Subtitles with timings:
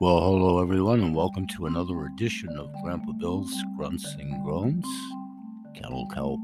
[0.00, 4.86] Well, hello everyone, and welcome to another edition of Grandpa Bill's Grunts and Groans,
[5.74, 6.40] Kennel Kelp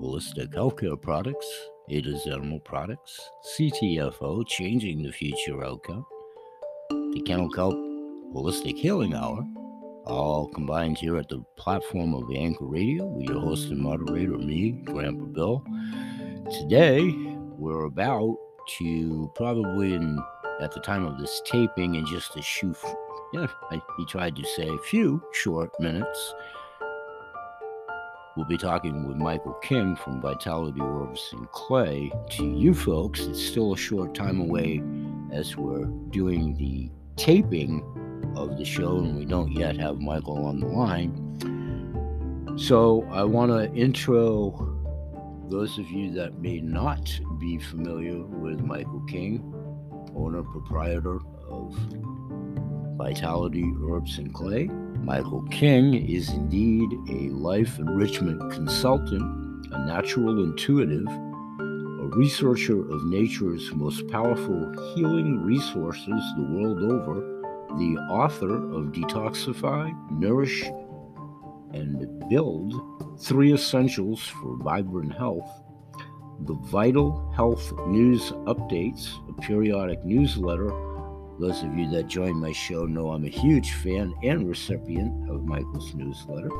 [0.00, 1.48] Holistic Healthcare Products,
[1.90, 3.28] Ada's Animal Products,
[3.58, 6.06] CTFO, Changing the Future Outcome,
[6.90, 7.74] the Kennel Kelp
[8.36, 9.44] Holistic Healing Hour,
[10.06, 14.80] all combined here at the platform of Anchor Radio with your host and moderator, me,
[14.84, 15.64] Grandpa Bill.
[16.52, 17.12] Today,
[17.58, 18.36] we're about
[18.78, 20.22] to probably in
[20.62, 22.74] at the time of this taping in just a few,
[23.32, 23.46] yeah,
[23.96, 26.34] he tried to say a few short minutes.
[28.36, 32.10] We'll be talking with Michael King from Vitality Herbs and Clay.
[32.30, 34.82] To you folks, it's still a short time away
[35.32, 37.82] as we're doing the taping
[38.36, 41.18] of the show, and we don't yet have Michael on the line.
[42.56, 44.68] So I want to intro
[45.48, 49.54] those of you that may not be familiar with Michael King
[50.14, 51.18] owner proprietor
[51.50, 51.74] of
[52.96, 54.64] Vitality Herbs and Clay.
[55.02, 63.72] Michael King is indeed a life enrichment consultant, a natural intuitive, a researcher of nature's
[63.74, 67.20] most powerful healing resources the world over,
[67.78, 70.64] the author of Detoxify, Nourish,
[71.72, 72.74] and Build
[73.18, 75.62] Three Essentials for Vibrant Health
[76.46, 80.70] the Vital Health News Updates, a periodic newsletter.
[81.42, 85.44] Those of you that join my show know I'm a huge fan and recipient of
[85.44, 86.50] Michael's newsletter,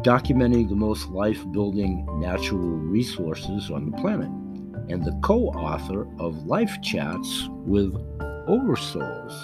[0.00, 4.30] documenting the most life building natural resources on the planet,
[4.88, 7.92] and the co author of Life Chats with
[8.48, 9.34] Oversouls,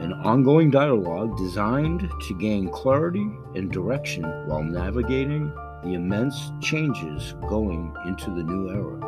[0.00, 7.92] an ongoing dialogue designed to gain clarity and direction while navigating the immense changes going
[8.06, 9.07] into the new era.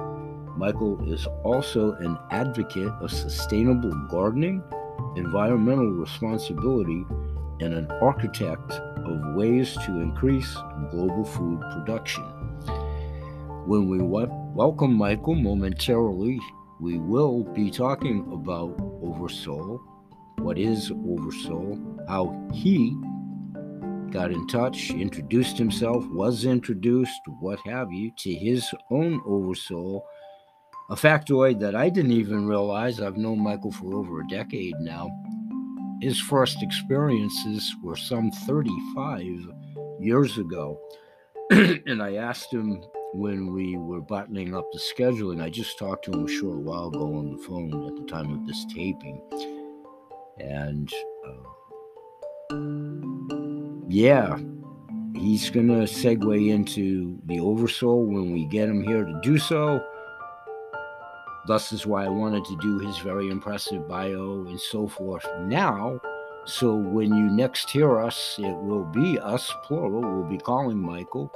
[0.60, 4.62] Michael is also an advocate of sustainable gardening,
[5.16, 7.02] environmental responsibility,
[7.62, 10.54] and an architect of ways to increase
[10.90, 12.24] global food production.
[13.64, 16.38] When we welcome Michael momentarily,
[16.78, 19.80] we will be talking about Oversoul,
[20.40, 22.94] what is Oversoul, how he
[24.10, 30.04] got in touch, introduced himself, was introduced, what have you, to his own oversoul.
[30.90, 35.08] A factoid that I didn't even realize, I've known Michael for over a decade now.
[36.00, 39.24] His first experiences were some 35
[40.00, 40.80] years ago.
[41.50, 46.12] and I asked him when we were buttoning up the scheduling, I just talked to
[46.12, 49.22] him a short while ago on the phone at the time of this taping.
[50.40, 50.92] And
[51.24, 52.56] uh,
[53.88, 54.38] yeah,
[55.14, 59.80] he's going to segue into the Oversoul when we get him here to do so.
[61.50, 66.00] Thus is why I wanted to do his very impressive bio and so forth now.
[66.44, 70.00] So when you next hear us, it will be us, plural.
[70.00, 71.26] We'll be calling Michael,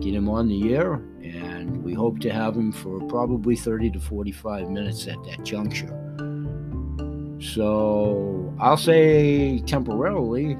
[0.00, 4.00] get him on the air, and we hope to have him for probably 30 to
[4.00, 5.96] 45 minutes at that juncture.
[7.38, 10.56] So I'll say temporarily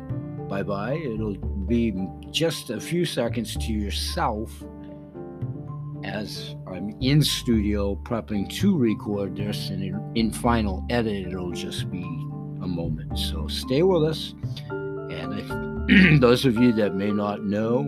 [0.49, 0.95] bye bye.
[0.95, 1.35] It'll
[1.67, 2.01] be
[2.31, 4.53] just a few seconds to yourself
[6.11, 12.03] as I'm in studio prepping to record this, and in final edit, it'll just be
[12.03, 13.19] a moment.
[13.19, 14.35] So stay with us.
[14.71, 17.85] And if those of you that may not know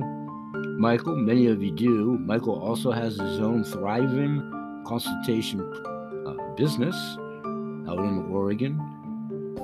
[0.79, 4.41] Michael, many of you do, Michael also has his own thriving
[4.87, 5.61] consultation
[6.27, 6.97] uh, business
[7.87, 8.81] out in Oregon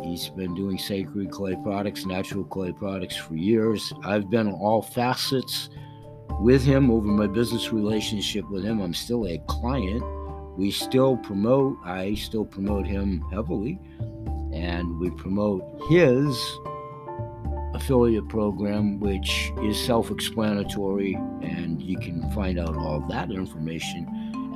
[0.08, 3.92] He's been doing sacred clay products, natural clay products for years.
[4.04, 5.68] I've been on all facets
[6.40, 8.80] with him over my business relationship with him.
[8.80, 10.02] I'm still a client.
[10.56, 13.80] We still promote, I still promote him heavily,
[14.52, 16.36] and we promote his
[17.74, 24.06] affiliate program, which is self explanatory, and you can find out all that information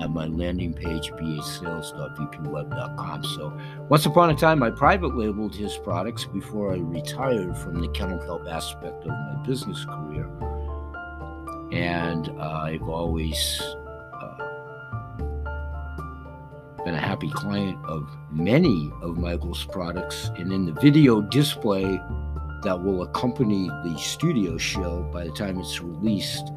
[0.00, 3.24] at my landing page, bhsales.vpweb.com.
[3.24, 3.56] So,
[3.88, 8.18] once upon a time, I private labeled his products before I retired from the kennel
[8.18, 10.28] kelp aspect of my business career.
[11.72, 13.62] And uh, I've always
[14.20, 14.36] uh,
[16.84, 20.30] been a happy client of many of Michael's products.
[20.36, 21.84] And in the video display
[22.62, 26.52] that will accompany the studio show by the time it's released,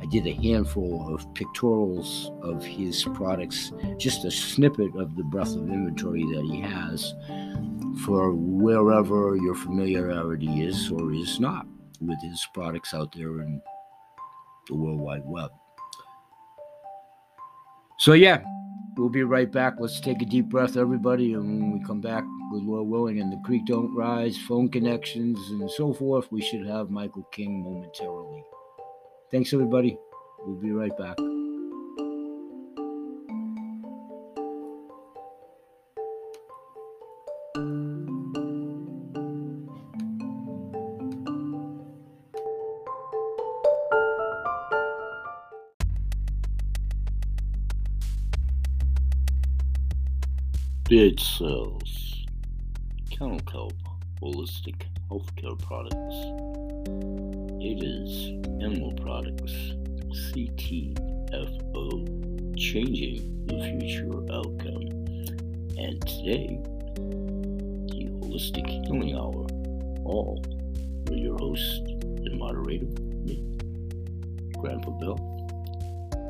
[0.00, 5.56] I did a handful of pictorials of his products, just a snippet of the breadth
[5.56, 7.12] of inventory that he has
[8.04, 11.66] for wherever your familiarity is or is not
[12.00, 13.60] with his products out there in
[14.68, 15.50] the World Wide Web.
[17.98, 18.42] So, yeah,
[18.96, 19.74] we'll be right back.
[19.78, 21.34] Let's take a deep breath, everybody.
[21.34, 25.38] And when we come back, with Lord willing, and the creek don't rise, phone connections,
[25.50, 28.44] and so forth, we should have Michael King momentarily.
[29.30, 29.96] Thanks, everybody.
[30.44, 31.16] We'll be right back.
[50.90, 52.26] Bid sells
[53.12, 53.74] Kennel Kelp
[54.20, 56.16] Holistic Healthcare Products.
[57.62, 59.52] It is Animal Products
[60.32, 61.78] CTFO
[62.58, 64.88] Changing the Future Outcome.
[65.78, 66.58] And today,
[67.86, 69.46] the Holistic Healing Hour,
[70.04, 70.42] all
[71.08, 73.44] with your host and moderator, me,
[74.58, 75.20] Grandpa Bill.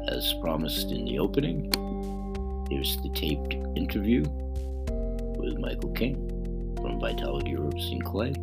[0.08, 1.72] As promised in the opening,
[2.68, 4.22] here's the taped interview
[5.58, 6.14] Michael King
[6.80, 8.34] from Vitality Herbs and Clay.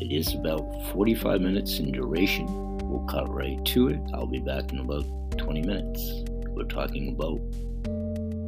[0.00, 2.46] It is about 45 minutes in duration.
[2.88, 4.00] We'll cut right to it.
[4.12, 5.04] I'll be back in about
[5.38, 6.24] 20 minutes.
[6.48, 7.40] We're talking about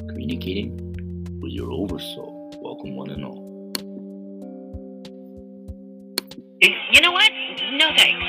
[0.09, 0.77] communicating
[1.41, 2.53] with your oversoul.
[2.63, 3.47] Welcome, one and all.
[6.61, 7.31] You know what?
[7.73, 8.26] No thanks.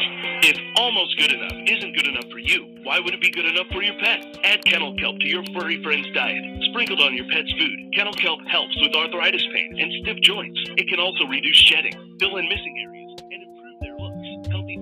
[0.47, 3.67] If almost good enough isn't good enough for you, why would it be good enough
[3.67, 4.23] for your pet?
[4.45, 6.39] Add kennel kelp to your furry friend's diet.
[6.71, 10.57] Sprinkled on your pet's food, kennel kelp helps with arthritis pain and stiff joints.
[10.79, 12.96] It can also reduce shedding, fill in missing areas,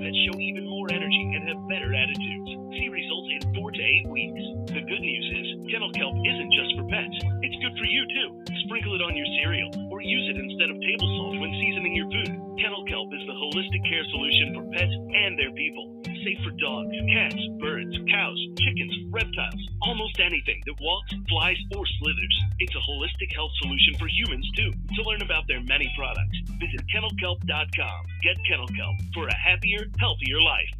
[0.05, 2.49] Pets show even more energy and have better attitudes.
[2.77, 4.37] See results in four to eight weeks.
[4.69, 7.17] The good news is, kennel kelp isn't just for pets.
[7.41, 8.29] It's good for you too.
[8.69, 12.05] Sprinkle it on your cereal or use it instead of table salt when seasoning your
[12.13, 12.37] food.
[12.61, 15.89] Kennel kelp is the holistic care solution for pets and their people.
[16.25, 22.41] Safe for dogs, cats, birds, cows, chickens, reptiles, almost anything that walks, flies, or slithers.
[22.57, 24.71] It's a holistic health solution for humans too.
[24.95, 28.01] To learn about their many products, visit kennelkelp.com.
[28.23, 30.71] Get Kennel Kelp for a happier, healthier life.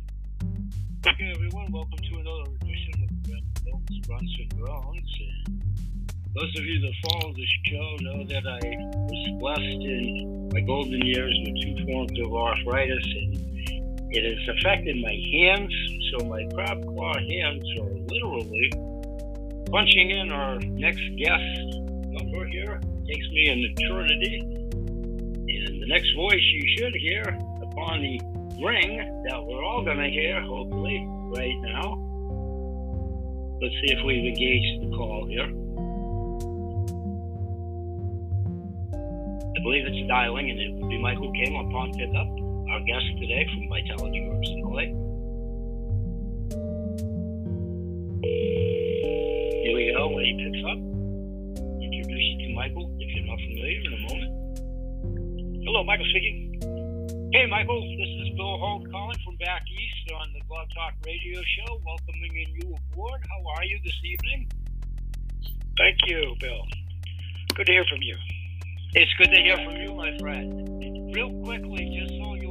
[1.06, 4.56] Okay, everyone, welcome to another edition of Bill's Grunts and.
[6.36, 8.60] Those of you that follow the show know that I
[9.08, 13.55] was blessed in my golden years with two forms of arthritis, and
[14.16, 15.74] it has affected my hands.
[16.12, 18.72] So my crab claw hands are literally
[19.70, 21.44] punching in our next guest
[22.08, 22.80] number here.
[23.08, 24.40] takes me an eternity.
[24.40, 27.24] And the next voice you should hear
[27.62, 28.20] upon the
[28.64, 32.02] ring that we're all going to hear, hopefully, right now.
[33.62, 35.50] Let's see if we've engaged the call here.
[39.44, 42.28] I believe it's dialing, and it would be Michael King upon pickup,
[42.76, 44.92] our guest today from Vitality Herbs and Clay.
[49.64, 50.12] Here we go.
[50.12, 50.76] When he picks up,
[51.80, 54.32] introduce you to Michael if you're not familiar in a moment.
[55.64, 57.32] Hello, Michael speaking.
[57.32, 57.80] Hey, Michael.
[57.80, 62.36] This is Bill Holt calling from back east on the Blog Talk Radio Show, welcoming
[62.60, 63.22] you aboard.
[63.24, 64.52] How are you this evening?
[65.78, 66.68] Thank you, Bill.
[67.56, 68.18] Good to hear from you.
[68.96, 71.14] It's good to hear from you, my friend.
[71.14, 72.45] Real quickly, just so you'll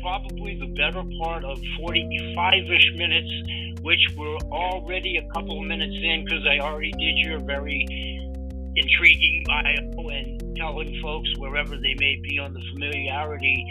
[0.00, 3.30] probably the better part of 45 ish minutes,
[3.82, 7.86] which we're already a couple of minutes in because I already did your very
[8.76, 13.64] intriguing bio and telling folks wherever they may be on the familiarity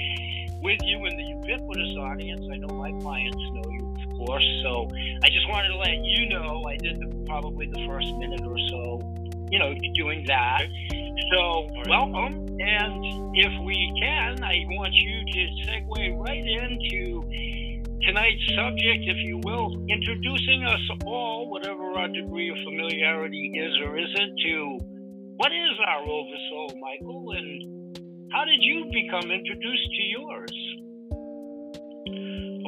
[0.62, 2.46] with you and the ubiquitous audience.
[2.52, 4.46] I know my clients know you, of course.
[4.64, 4.88] So
[5.24, 8.58] I just wanted to let you know I did the, probably the first minute or
[8.70, 9.09] so
[9.52, 10.64] you know, doing that.
[11.32, 12.48] So, welcome.
[12.60, 17.22] And if we can, I want you to segue right into
[18.06, 23.98] tonight's subject, if you will, introducing us all, whatever our degree of familiarity is or
[23.98, 24.80] isn't, to
[25.38, 27.98] what is our oversoul, Michael, and
[28.32, 30.58] how did you become introduced to yours?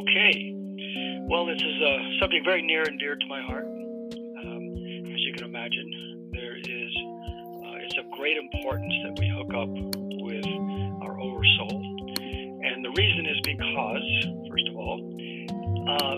[0.01, 0.55] Okay.
[1.29, 3.65] Well, this is subject very near and dear to my heart.
[3.65, 4.63] Um,
[5.13, 6.20] as you can imagine,
[7.91, 10.45] it's of great importance that we hook up with
[11.03, 11.83] our oversoul,
[12.63, 14.07] and the reason is because,
[14.49, 14.99] first of all,
[15.89, 16.15] uh,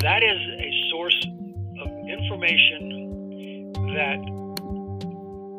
[0.00, 1.20] that is a source
[1.84, 4.20] of information that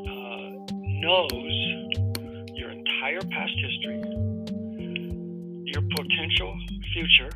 [0.09, 1.53] uh, knows
[2.57, 4.01] your entire past history,
[5.69, 6.57] your potential
[6.93, 7.29] future,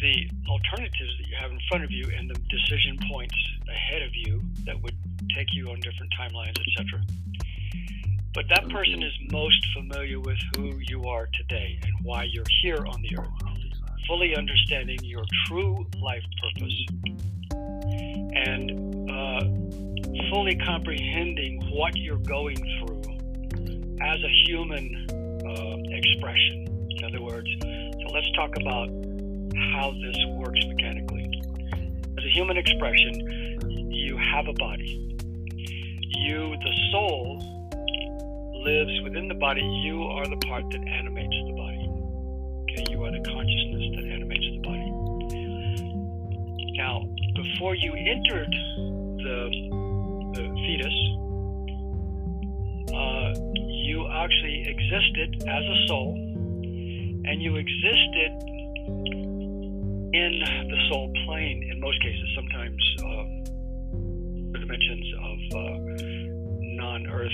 [0.00, 3.34] the alternatives that you have in front of you, and the decision points
[3.68, 4.94] ahead of you that would
[5.36, 7.02] take you on different timelines, etc.
[8.32, 12.86] But that person is most familiar with who you are today and why you're here
[12.86, 13.28] on the earth,
[14.06, 16.86] fully understanding your true life purpose.
[17.52, 19.40] and uh,
[20.30, 23.02] fully comprehending what you're going through
[24.02, 26.88] as a human uh, expression.
[26.90, 28.88] In other words, so let's talk about
[29.72, 31.30] how this works mechanically.
[32.18, 35.15] As a human expression, you have a body.
[36.10, 37.38] You, the soul,
[38.64, 39.62] lives within the body.
[39.62, 41.88] You are the part that animates the body.
[42.62, 44.90] Okay, you are the consciousness that animates the body.
[46.76, 48.52] Now, before you entered
[49.22, 49.50] the,
[50.34, 50.98] the fetus,
[52.92, 53.32] uh,
[53.86, 58.32] you actually existed as a soul, and you existed
[60.12, 62.28] in the soul plane in most cases.
[62.34, 63.45] Sometimes uh,
[64.66, 65.66] dimensions of uh,
[66.60, 67.30] non-Earth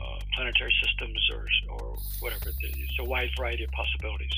[0.00, 2.50] uh, planetary systems or or whatever.
[2.60, 4.32] It's a wide variety of possibilities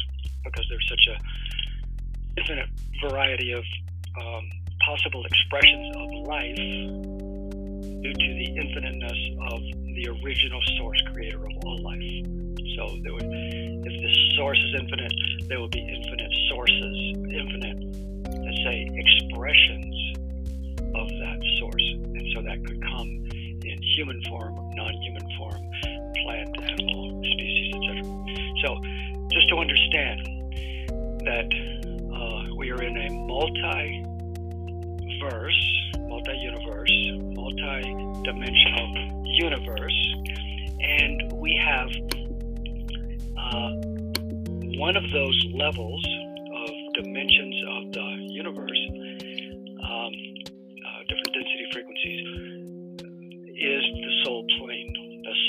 [0.44, 2.68] because there's such a infinite
[3.02, 3.64] variety of
[4.20, 4.50] um,
[4.86, 9.60] possible expressions of life due to the infiniteness of
[9.96, 12.26] the original source creator of all life.
[12.76, 13.28] So would,
[13.86, 15.12] if this source is infinite,
[15.48, 16.96] there will be infinite sources,
[17.30, 17.78] infinite,
[18.42, 19.94] let's say, expressions
[20.94, 21.40] of that
[22.34, 23.08] so that could come
[23.64, 25.62] in human form, non-human form,
[26.24, 28.02] plant, animal, species, etc.
[28.64, 28.76] So
[29.30, 30.20] just to understand
[31.24, 31.48] that
[32.12, 34.04] uh, we are in a multi
[35.22, 36.92] verse, multi universe,
[37.34, 37.82] multi
[38.24, 40.14] dimensional universe,
[40.80, 41.88] and we have
[43.38, 43.70] uh,
[44.76, 46.04] one of those levels
[46.66, 48.13] of dimensions of the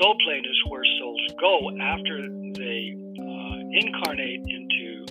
[0.01, 5.05] soul plane is where souls go after they uh, incarnate into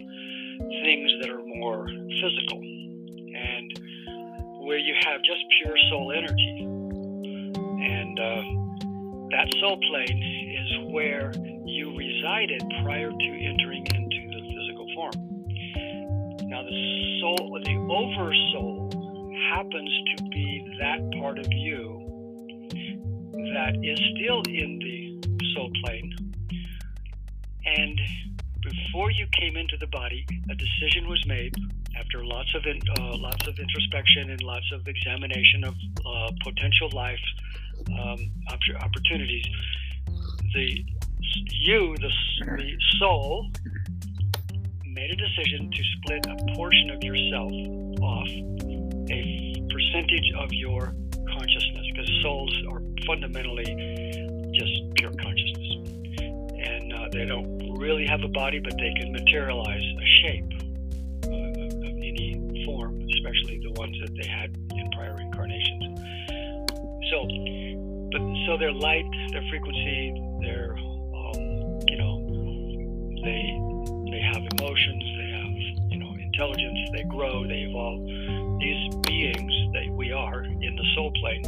[0.82, 3.80] things that are more physical and
[4.64, 6.60] where you have just pure soul energy.
[6.64, 8.42] And uh,
[9.30, 10.22] that soul plane
[10.60, 11.32] is where
[11.64, 15.12] you resided prior to entering into the physical form.
[16.48, 18.90] Now, the soul, the oversoul,
[19.50, 22.03] happens to be that part of you
[23.52, 26.14] that is still in the soul plane.
[27.66, 28.00] And
[28.62, 31.54] before you came into the body, a decision was made
[31.96, 35.74] after lots of in, uh, lots of introspection and lots of examination of
[36.06, 37.20] uh, potential life
[37.98, 38.30] um,
[38.82, 39.44] opportunities.
[40.54, 40.84] The
[41.50, 42.10] you, the,
[42.56, 43.50] the soul,
[44.86, 47.52] made a decision to split a portion of yourself
[48.00, 48.28] off,
[49.10, 50.94] a percentage of your
[51.26, 53.64] consciousness, because souls are fundamentally
[54.54, 55.68] just pure consciousness,
[56.20, 60.52] and uh, they don't really have a body, but they can materialize a shape
[61.26, 66.00] uh, of any form, especially the ones that they had in prior incarnations.
[67.10, 67.26] So,
[68.12, 72.14] but so their light, their frequency, their um, you know,
[73.22, 73.42] they
[74.10, 78.00] they have emotions, they have you know intelligence, they grow, they evolve.
[78.60, 81.42] These beings that we are in the soul plane,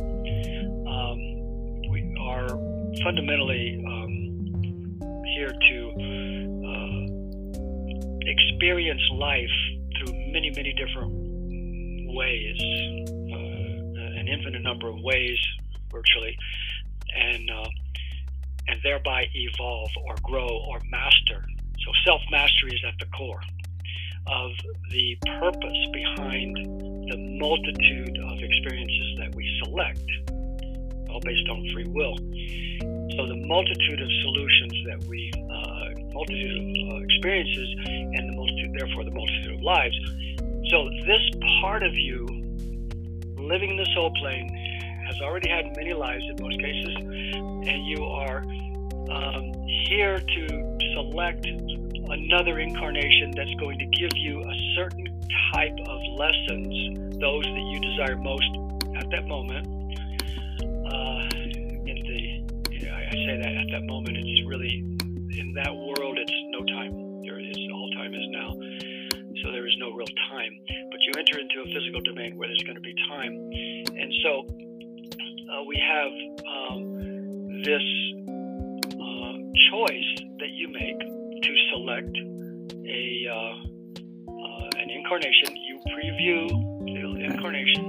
[2.36, 2.48] are
[3.02, 5.76] fundamentally um, here to
[6.68, 7.02] uh,
[8.26, 9.56] experience life
[9.96, 11.12] through many, many different
[12.14, 15.38] ways, uh, an infinite number of ways,
[15.90, 16.36] virtually,
[17.16, 17.68] and uh,
[18.68, 21.44] and thereby evolve or grow or master.
[21.84, 23.40] So self mastery is at the core
[24.26, 24.50] of
[24.90, 26.56] the purpose behind
[27.10, 30.02] the multitude of experiences that we select,
[31.16, 32.16] all based on free will.
[33.16, 38.76] So the multitude of solutions that we, uh, multitude of uh, experiences, and the multitude,
[38.78, 39.96] therefore, the multitude of lives.
[40.68, 41.22] So this
[41.62, 42.26] part of you,
[43.38, 44.48] living in the soul plane,
[45.06, 48.42] has already had many lives in most cases, and you are
[49.08, 49.52] um,
[49.88, 55.06] here to select another incarnation that's going to give you a certain
[55.54, 58.50] type of lessons, those that you desire most
[58.96, 59.75] at that moment.
[63.24, 64.84] Say that at that moment, it's really
[65.38, 66.18] in that world.
[66.18, 67.22] It's no time.
[67.22, 68.52] There is all time is now,
[69.42, 70.52] so there is no real time.
[70.90, 74.32] But you enter into a physical domain where there's going to be time, and so
[75.52, 76.12] uh, we have
[76.44, 77.86] um, this
[78.94, 79.34] uh,
[79.70, 81.00] choice that you make
[81.42, 82.16] to select
[82.86, 83.54] a uh,
[84.28, 85.56] uh, an incarnation.
[85.56, 86.48] You preview
[86.84, 87.84] the incarnation.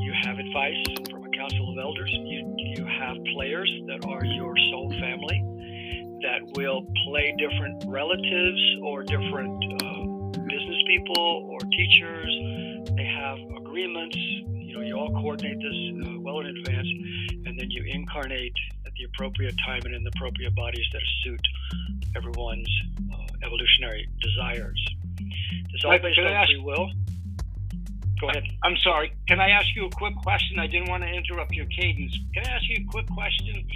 [0.00, 1.17] You have advice
[1.48, 2.10] council of elders.
[2.12, 5.42] You you have players that are your soul family
[6.22, 12.86] that will play different relatives or different uh, business people or teachers.
[12.96, 14.16] They have agreements.
[14.16, 16.88] You know, you all coordinate this uh, well in advance,
[17.46, 18.54] and then you incarnate
[18.86, 21.40] at the appropriate time and in the appropriate bodies that suit
[22.16, 22.68] everyone's
[23.12, 24.84] uh, evolutionary desires.
[25.72, 26.90] It's all based on free will.
[28.20, 28.44] Go ahead.
[28.44, 29.12] Uh, I'm sorry.
[29.28, 30.58] Can I ask you a quick question?
[30.58, 32.16] I didn't want to interrupt your cadence.
[32.34, 33.66] Can I ask you a quick question?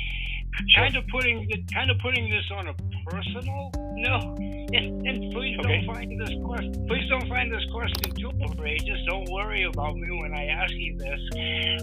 [0.77, 2.75] Kind of putting the, kind of putting this on a
[3.09, 3.73] personal
[4.03, 5.85] no, and, and please Okay.
[5.85, 6.87] don't find this question.
[6.89, 8.99] Please don't find this question too outrageous.
[9.07, 11.21] Don't worry about me when I ask you this.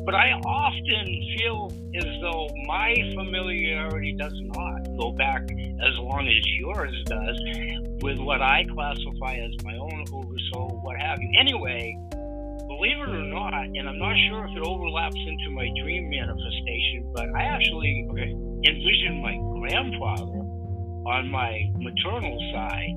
[0.05, 1.05] But I often
[1.37, 7.39] feel as though my familiarity does not go back as long as yours does
[8.01, 11.31] with what I classify as my own oversoul, what have you.
[11.39, 11.97] Anyway,
[12.79, 17.11] believe it or not, and I'm not sure if it overlaps into my dream manifestation,
[17.13, 18.07] but I actually
[18.63, 20.39] envision my grandfather
[21.03, 22.95] on my maternal side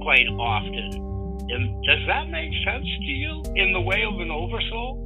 [0.00, 1.04] quite often.
[1.52, 5.04] And does that make sense to you in the way of an oversoul?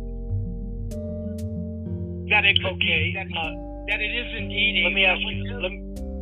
[2.31, 3.51] That it could Okay, be, that, uh,
[3.91, 4.85] that it is indeed.
[4.87, 5.59] Let me ask you.
[5.59, 5.73] Let,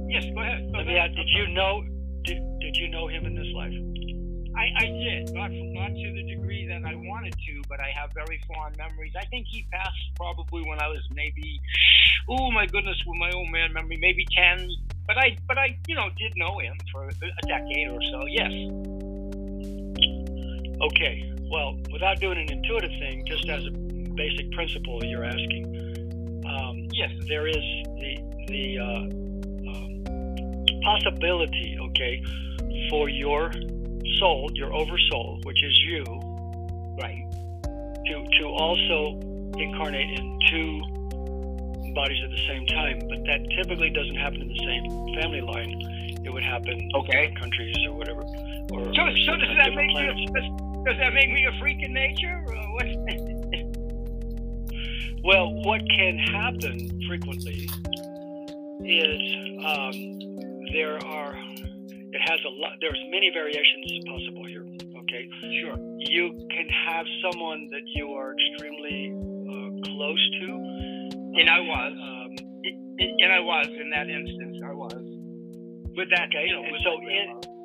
[0.08, 0.72] Yes, go ahead.
[0.72, 1.14] Go let me ask.
[1.14, 1.84] Did you know?
[2.24, 3.76] Did, did you know him in this life?
[4.58, 8.12] I, I did, not not to the degree that I wanted to, but I have
[8.12, 9.12] very fond memories.
[9.16, 11.60] I think he passed probably when I was maybe,
[12.28, 14.68] oh my goodness, with my old man memory, maybe ten.
[15.06, 18.26] But I, but I, you know, did know him for a decade or so.
[18.26, 18.50] Yes.
[20.82, 21.32] Okay.
[21.50, 26.42] Well, without doing an intuitive thing, just as a basic principle, you're asking.
[26.46, 27.12] Um, Yes.
[27.28, 27.64] there is
[28.00, 29.04] the the uh,
[29.70, 32.22] um, possibility, okay,
[32.90, 33.52] for your
[34.18, 36.04] soul, your oversoul, which is you,
[37.00, 37.24] Right.
[38.06, 39.18] to to also
[39.58, 40.80] incarnate in two
[41.94, 42.98] bodies at the same time.
[43.08, 44.84] But that typically doesn't happen in the same
[45.20, 45.80] family line.
[46.24, 47.12] It would happen in Okay.
[47.12, 48.22] different countries or whatever.
[48.70, 50.18] Or, So, or so does that make planets.
[50.18, 50.26] me?
[50.26, 52.42] Does, does that make me a freak in nature?
[52.46, 52.86] What?
[55.24, 57.68] Well, what can happen frequently
[58.84, 59.20] is
[59.64, 60.18] um,
[60.72, 61.27] there are
[62.18, 62.72] it has a lot.
[62.80, 64.66] There's many variations possible here.
[65.06, 65.24] Okay,
[65.62, 65.78] sure.
[66.10, 70.48] you can have someone that you are extremely uh, close to,
[71.38, 71.92] And I was.
[71.94, 72.34] Um,
[72.98, 74.56] And I was in that instance.
[74.64, 74.98] I was.
[75.96, 77.58] With that, Okay, you know, and so in-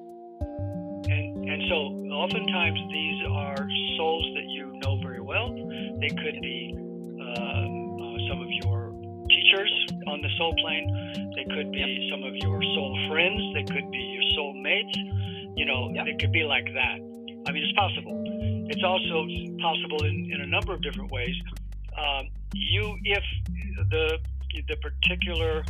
[1.09, 1.77] and and so
[2.23, 3.57] oftentimes these are
[3.97, 5.49] souls that you know very well.
[6.01, 8.93] They could be um, uh, some of your
[9.29, 9.73] teachers
[10.07, 10.85] on the soul plane.
[11.35, 13.41] They could be some of your soul friends.
[13.57, 14.97] They could be your soul mates.
[15.55, 16.07] You know, Yep.
[16.07, 16.99] it could be like that.
[17.45, 18.23] I mean, it's possible.
[18.69, 19.27] It's also
[19.61, 21.35] possible in, in a number of different ways.
[21.97, 23.23] Um, you, if
[23.89, 24.19] the
[24.67, 25.63] the particular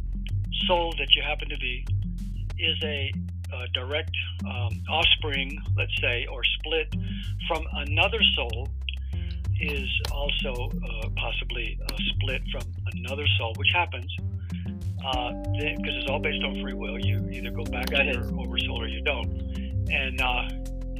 [0.67, 1.86] soul that you happen to be
[2.60, 3.12] is a
[3.54, 4.12] uh, direct
[4.45, 6.93] um, offspring, let's say, or split
[7.47, 8.67] from another soul,
[9.60, 14.13] is also uh, possibly uh, split from another soul, which happens
[15.12, 16.98] because it's all based on free will.
[17.00, 19.30] You either go back to your oversoul or you don't,
[19.92, 20.48] and uh,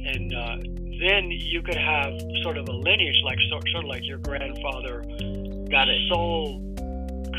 [0.06, 0.56] and uh,
[1.00, 2.12] then you could have
[2.42, 5.02] sort of a lineage, like sort, sort of like your grandfather.
[5.70, 6.08] Got it.
[6.08, 6.60] Soul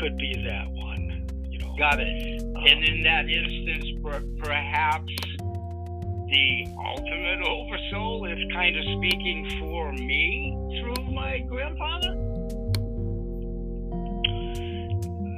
[0.00, 1.26] could be that one.
[1.50, 1.74] You know.
[1.78, 2.42] Got it.
[2.42, 9.92] Um, And in that instance, per- perhaps the ultimate oversoul is kind of speaking for
[9.92, 12.14] me through my grandfather.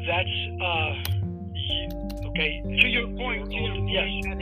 [0.08, 0.28] that's
[0.62, 1.17] uh,
[2.28, 2.62] okay.
[2.62, 4.08] To your point, point, yes.
[4.24, 4.40] could,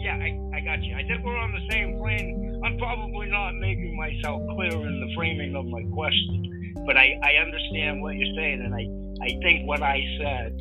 [0.00, 0.94] yeah, I, I got you.
[0.94, 2.60] I think we're on the same plane.
[2.64, 7.34] I'm probably not making myself clear in the framing of my question, but I, I
[7.44, 8.84] understand what you're saying, and I,
[9.24, 10.60] I think what I said,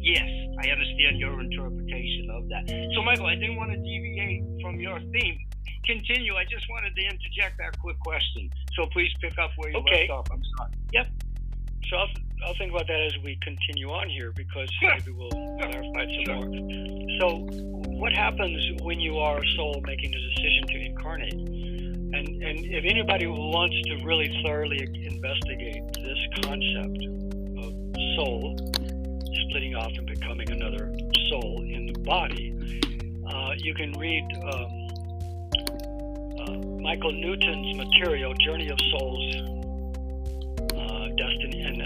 [0.00, 0.28] yes,
[0.62, 2.68] I understand your interpretation of that.
[2.94, 5.38] So, Michael, I didn't want to deviate from your theme.
[5.86, 6.34] Continue.
[6.34, 8.50] I just wanted to interject that quick question.
[8.76, 10.06] So please pick up where you Okay.
[10.06, 10.26] left off.
[10.30, 10.72] I'm sorry.
[11.88, 12.08] So I'll,
[12.44, 17.18] I'll think about that as we continue on here because maybe we'll clarify some more.
[17.20, 17.38] So,
[17.98, 21.34] what happens when you are a soul making the decision to incarnate?
[21.34, 27.04] And and if anybody wants to really thoroughly investigate this concept
[27.58, 27.74] of
[28.16, 28.56] soul
[29.48, 30.92] splitting off and becoming another
[31.28, 32.54] soul in the body,
[33.26, 34.88] uh, you can read um,
[36.40, 39.57] uh, Michael Newton's material, Journey of Souls,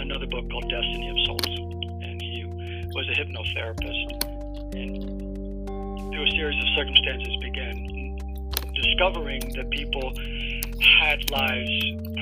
[0.03, 1.59] another book called Destiny of Souls.
[2.03, 2.43] And he
[2.93, 4.23] was a hypnotherapist,
[4.75, 5.65] and
[6.11, 7.93] through a series of circumstances, began
[8.75, 10.13] discovering that people
[10.99, 11.71] had lives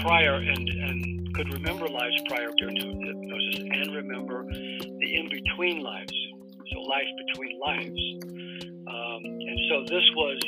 [0.02, 6.14] prior and, and could remember lives prior during hypnosis and remember the in between lives,
[6.72, 8.02] so life between lives.
[8.88, 10.40] Um, and so this was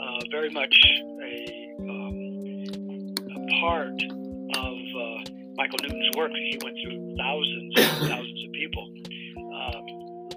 [0.00, 0.74] uh, very much
[1.22, 4.27] a, um, a part
[5.58, 8.94] Michael Newton's work, he went through thousands and thousands of people,
[9.36, 10.30] um,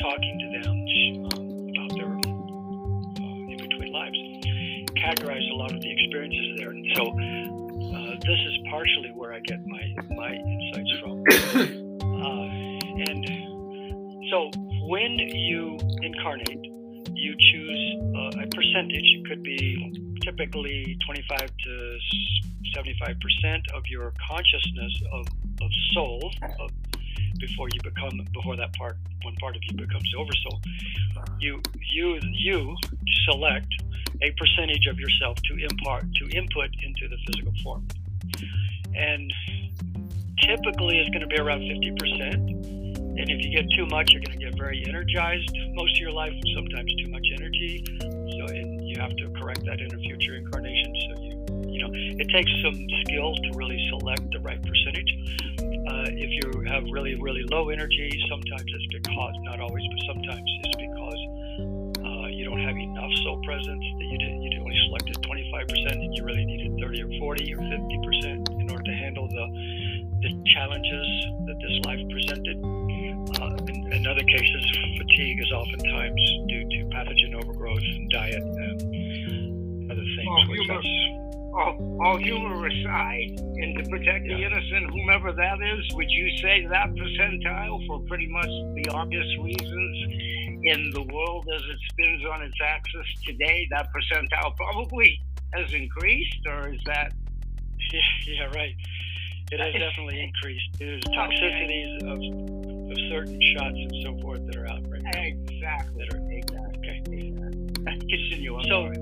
[0.00, 0.72] talking to them
[1.36, 4.16] um, about their uh, in between lives,
[4.96, 6.70] categorized a lot of the experiences there.
[6.70, 9.84] And so uh, this is partially where I get my
[10.16, 11.22] my insights from.
[12.24, 12.48] uh,
[13.04, 13.20] and
[14.30, 14.50] so
[14.88, 16.73] when you incarnate,
[17.24, 17.82] you choose
[18.14, 19.08] uh, a percentage.
[19.16, 21.98] It could be typically 25 to
[22.74, 25.26] 75 percent of your consciousness of,
[25.62, 26.70] of soul of,
[27.38, 30.60] before you become before that part one part of you becomes oversoul.
[31.40, 32.76] You you you
[33.28, 33.68] select
[34.22, 37.86] a percentage of yourself to impart to input into the physical form,
[38.94, 39.32] and
[40.42, 42.83] typically it's going to be around 50 percent
[43.16, 46.10] and if you get too much, you're going to get very energized most of your
[46.10, 47.84] life, sometimes too much energy.
[48.00, 50.90] So and you have to correct that in a future incarnation.
[51.06, 51.34] So you,
[51.68, 52.74] you know, it takes some
[53.06, 55.10] skill to really select the right percentage.
[55.62, 60.50] Uh, if you have really, really low energy, sometimes it's because, not always, but sometimes
[60.64, 61.20] it's because
[62.02, 66.16] uh, you don't have enough soul presence that you did, you only selected 25% and
[66.16, 71.06] you really needed 30 or 40 or 50% in order to handle the the challenges
[71.44, 72.56] that this life presented.
[73.40, 74.62] Uh, in, in, other cases,
[74.98, 80.28] fatigue is oftentimes due to pathogen overgrowth and diet and other things.
[80.28, 80.80] All, humor,
[81.54, 84.36] all, all humor aside, and to protect yeah.
[84.36, 89.26] the innocent, whomever that is, would you say that percentile, for pretty much the obvious
[89.40, 90.24] reasons,
[90.64, 95.20] in the world as it spins on its axis today, that percentile probably
[95.52, 97.12] has increased, or is that?
[97.92, 98.74] Yeah, yeah right.
[99.52, 104.68] It has definitely increased to toxicities of, of certain shots and so forth that are
[104.68, 105.22] out right now.
[105.22, 106.06] Exactly.
[106.06, 107.34] That are, exactly.
[107.38, 107.98] Okay.
[108.08, 108.64] Continue on.
[108.64, 108.92] So,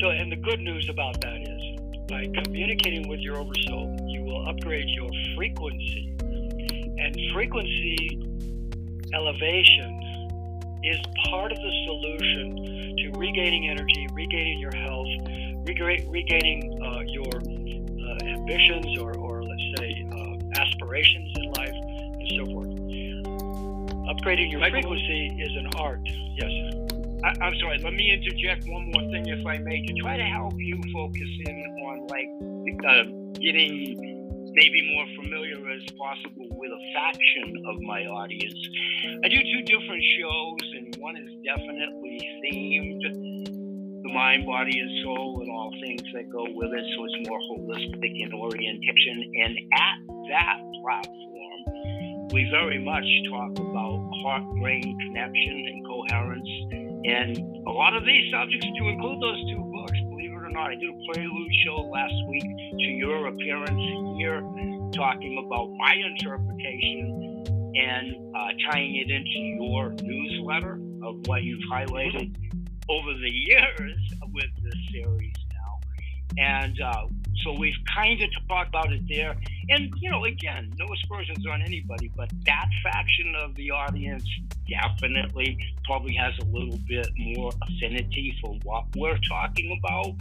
[0.00, 1.62] so, and the good news about that is
[2.08, 6.14] by communicating with your oversoul, you will upgrade your frequency.
[6.98, 8.20] And frequency
[9.14, 9.98] elevation
[10.84, 10.98] is
[11.30, 15.08] part of the solution to regaining energy, regaining your health,
[15.66, 21.74] regaining uh, your uh, ambitions or, or let's say, uh, aspirations in life,
[22.22, 22.68] and so forth.
[24.12, 26.00] Upgrading your frequency is an art.
[26.38, 26.50] Yes.
[27.24, 27.78] I, am sorry.
[27.78, 31.28] Let me interject one more thing, if I may, to try to help you focus
[31.46, 31.56] in
[31.86, 32.26] on like
[32.82, 33.04] uh,
[33.38, 33.94] getting
[34.54, 38.58] maybe more familiar as possible with a faction of my audience.
[39.24, 43.62] I do two different shows, and one is definitely themed
[44.02, 46.84] the mind, body, and soul, and all things that go with it.
[46.96, 49.30] So it's more holistic in orientation.
[49.46, 51.41] And at that platform,
[52.32, 56.48] we very much talk about heart brain connection and coherence.
[57.04, 60.70] And a lot of these subjects, to include those two books, believe it or not,
[60.70, 64.40] I did a prelude show last week to your appearance here,
[64.94, 72.34] talking about my interpretation and uh, tying it into your newsletter of what you've highlighted
[72.88, 73.98] over the years
[74.32, 75.80] with this series now.
[76.38, 77.06] And uh,
[77.44, 79.36] so we've kind of talked about it there.
[79.68, 84.24] And, you know, again, no aspersions on anybody, but that faction of the audience
[84.68, 90.14] definitely probably has a little bit more affinity for what we're talking about.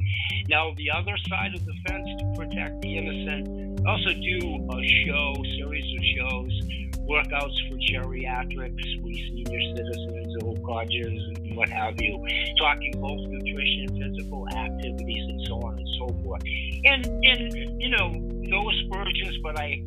[0.50, 5.34] Now, the other side of the fence to protect the innocent, also do a show,
[5.56, 6.62] series of shows,
[7.08, 12.26] workouts for geriatrics, we senior citizens, old codgers, and what have you,
[12.58, 16.42] talking both nutrition, physical activities, and so on and so forth.
[16.86, 19.84] And, and you know, no aspersions, but I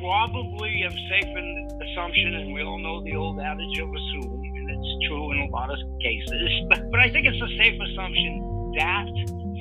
[0.00, 4.70] probably am safe in assumption, and we all know the old adage of assuming, and
[4.70, 8.72] it's true in a lot of cases, but, but I think it's a safe assumption
[8.76, 9.08] that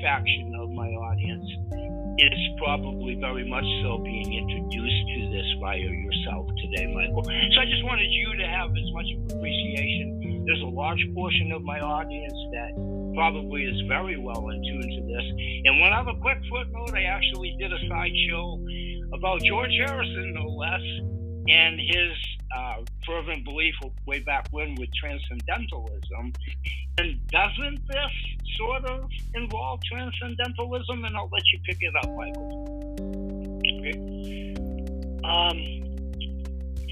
[0.02, 1.47] faction of my audience
[2.19, 7.23] is probably very much so being introduced to this via yourself today, Michael.
[7.23, 10.43] So I just wanted you to have as much appreciation.
[10.45, 12.71] There's a large portion of my audience that
[13.13, 15.26] probably is very well in tune to this.
[15.65, 18.60] And one other quick footnote I actually did a sideshow
[19.13, 20.82] about George Harrison, no less,
[21.47, 22.12] and his
[22.56, 26.34] uh, fervent belief way back when with transcendentalism.
[26.97, 31.06] And doesn't this sort of involve transcendentalism?
[31.06, 32.97] And I'll let you pick it up, Michael.
[33.80, 34.56] Okay.
[35.23, 35.58] Um,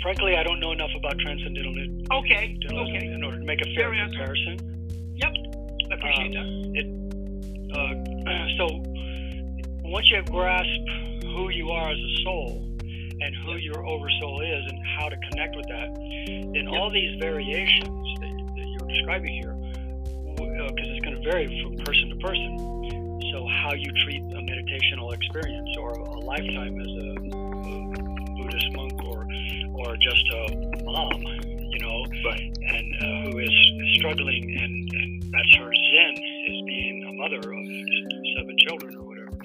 [0.02, 2.04] frankly, I don't know enough about transcendentalism.
[2.12, 2.58] Okay.
[2.66, 3.06] Okay.
[3.08, 4.71] In order to make a fair, fair comparison.
[6.02, 6.48] Appreciate that.
[6.74, 6.88] It,
[7.78, 8.66] uh, so
[9.86, 10.68] once you grasp
[11.24, 12.72] who you are as a soul,
[13.22, 15.94] and who your oversoul is and how to connect with that,
[16.54, 19.54] then all these variations that, that you're describing here,
[20.36, 22.58] because uh, it's going to vary from person to person.
[23.32, 29.04] so how you treat a meditational experience or a lifetime as a, a Buddhist monk
[29.06, 29.28] or
[29.74, 32.52] or just a mom, you know, Right.
[32.62, 33.54] and uh, who is
[33.96, 34.91] struggling and
[35.32, 36.14] that's her zen
[36.48, 37.64] is being a mother of
[38.36, 39.38] seven children or whatever.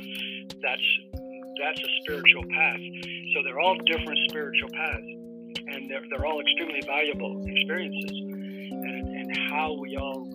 [0.62, 0.88] That's
[1.58, 2.80] that's a spiritual path.
[3.34, 5.10] So they're all different spiritual paths,
[5.68, 8.16] and they're they're all extremely valuable experiences.
[8.70, 10.26] And and how we all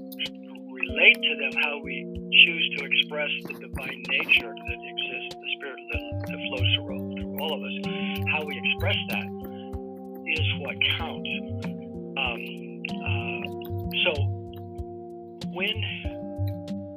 [0.72, 2.04] relate to them, how we
[2.46, 7.40] choose to express the divine nature that exists, the spirit that, that flows through, through
[7.40, 7.76] all of us,
[8.32, 9.28] how we express that
[10.28, 11.30] is what counts.
[12.18, 13.42] Um, uh,
[14.04, 14.41] so
[15.54, 15.84] when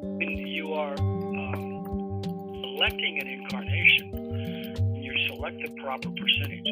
[0.00, 2.22] when you are um,
[2.62, 6.64] selecting an incarnation, you select the proper percentage,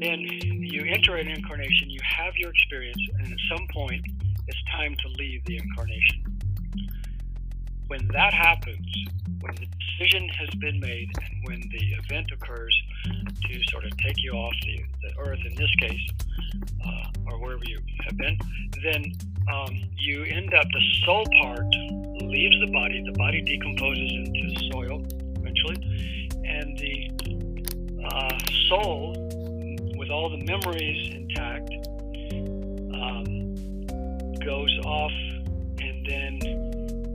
[0.00, 4.02] then you enter an incarnation, you have your experience, and at some point
[4.48, 6.24] it's time to leave the incarnation.
[7.88, 8.86] When that happens,
[9.40, 12.74] when the decision has been made, and when the event occurs
[13.44, 16.00] to sort of take you off the, the earth in this case,
[16.84, 18.38] uh, or wherever you have been,
[18.82, 19.12] then
[19.52, 21.64] um, you end up, the soul part
[22.22, 25.04] leaves the body, the body decomposes into soil
[25.36, 27.10] eventually, and the
[28.04, 29.12] uh, soul,
[29.96, 31.70] with all the memories intact,
[32.94, 33.56] um,
[34.44, 35.12] goes off,
[35.80, 36.40] and then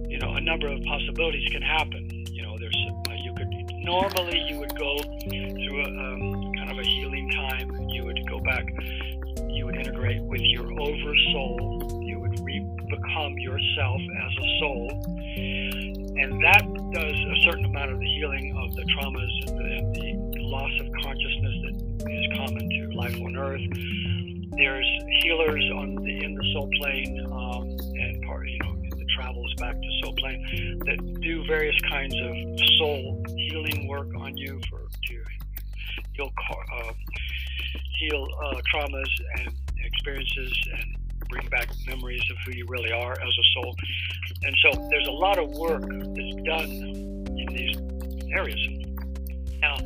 [0.09, 2.25] you know a number of possibilities can happen.
[2.31, 2.75] You know, there's
[3.09, 3.49] uh, you could
[3.83, 6.14] normally you would go through a um,
[10.05, 11.99] With your oversoul.
[12.03, 16.61] You would re- become yourself as a soul, and that
[16.93, 20.69] does a certain amount of the healing of the traumas and the, and the loss
[20.79, 23.61] of consciousness that is common to life on Earth.
[24.57, 24.87] There's
[25.23, 29.73] healers on the in the soul plane, um, and part you know the travels back
[29.73, 35.23] to soul plane that do various kinds of soul healing work on you for to
[36.13, 36.31] heal
[36.73, 36.93] uh,
[37.97, 39.64] heal uh, traumas and
[40.05, 40.95] experiences and
[41.29, 43.75] bring back memories of who you really are as a soul.
[44.43, 46.69] And so there's a lot of work that's done
[47.37, 47.75] in these
[48.31, 48.59] areas.
[49.59, 49.77] Now,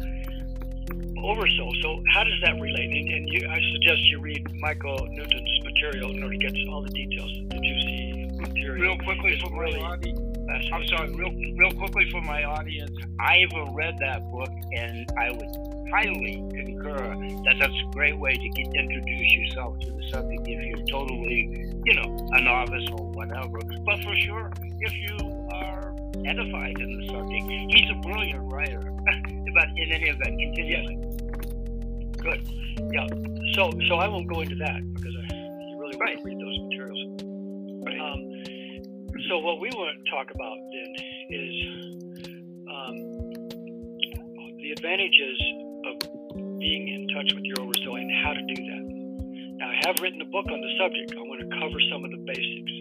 [1.23, 1.73] oversoul.
[1.81, 2.91] So how does that relate?
[2.91, 6.81] And, and you, I suggest you read Michael Newton's material in order to get all
[6.81, 7.31] the details.
[7.49, 8.95] The juicy material.
[8.95, 10.28] Real quickly for really.
[10.49, 12.91] I'm sorry, real, real quickly for my audience.
[13.19, 18.49] I've read that book, and I would highly concur that that's a great way to
[18.49, 23.59] get introduce yourself to the subject if you're totally, you know, a novice or whatever.
[23.85, 28.79] But for sure, if you are edified in the subject, he's a brilliant writer.
[29.53, 31.01] but in any event, continue.
[32.17, 32.47] Good.
[32.91, 33.07] Yeah.
[33.53, 36.59] So so I won't go into that because I, you really want to read those
[36.69, 36.99] materials.
[37.85, 37.99] Right.
[37.99, 38.38] Um,
[39.29, 40.89] so what we want to talk about then
[41.29, 41.53] is
[42.65, 42.95] um,
[44.57, 45.37] the advantages
[45.85, 45.95] of
[46.57, 48.83] being in touch with your oversoul and how to do that.
[49.61, 51.13] Now I have written a book on the subject.
[51.13, 52.73] I want to cover some of the basics.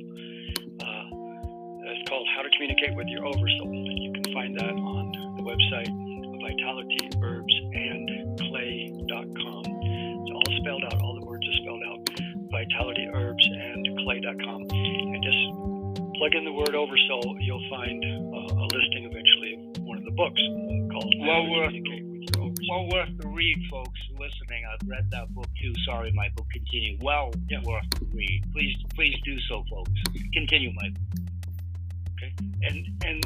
[0.81, 5.13] Uh, it's called How to Communicate with Your Oversoul, and you can find that on
[5.37, 5.93] the website
[6.41, 9.65] Vitality Herbs and Clay.com.
[9.69, 10.97] It's all spelled out.
[11.03, 12.09] All the words are spelled out.
[12.49, 15.78] Vitality Herbs and Clay.com, and just
[16.19, 17.37] plug in the word oversoul.
[17.41, 21.73] You'll find uh, a listing eventually of one of the books uh, called Well worth-
[21.73, 22.69] Communicate with Your Oversoul.
[22.71, 24.63] Well worth the read, folks listening.
[24.67, 25.73] I've read that book too.
[25.87, 26.47] Sorry, Michael.
[26.53, 26.99] Continue.
[27.01, 27.61] Well Yeah.
[27.65, 28.45] worth the read.
[28.53, 29.93] Please, please do so, folks.
[30.33, 31.03] Continue, Michael.
[32.19, 32.33] Okay.
[32.63, 33.25] And and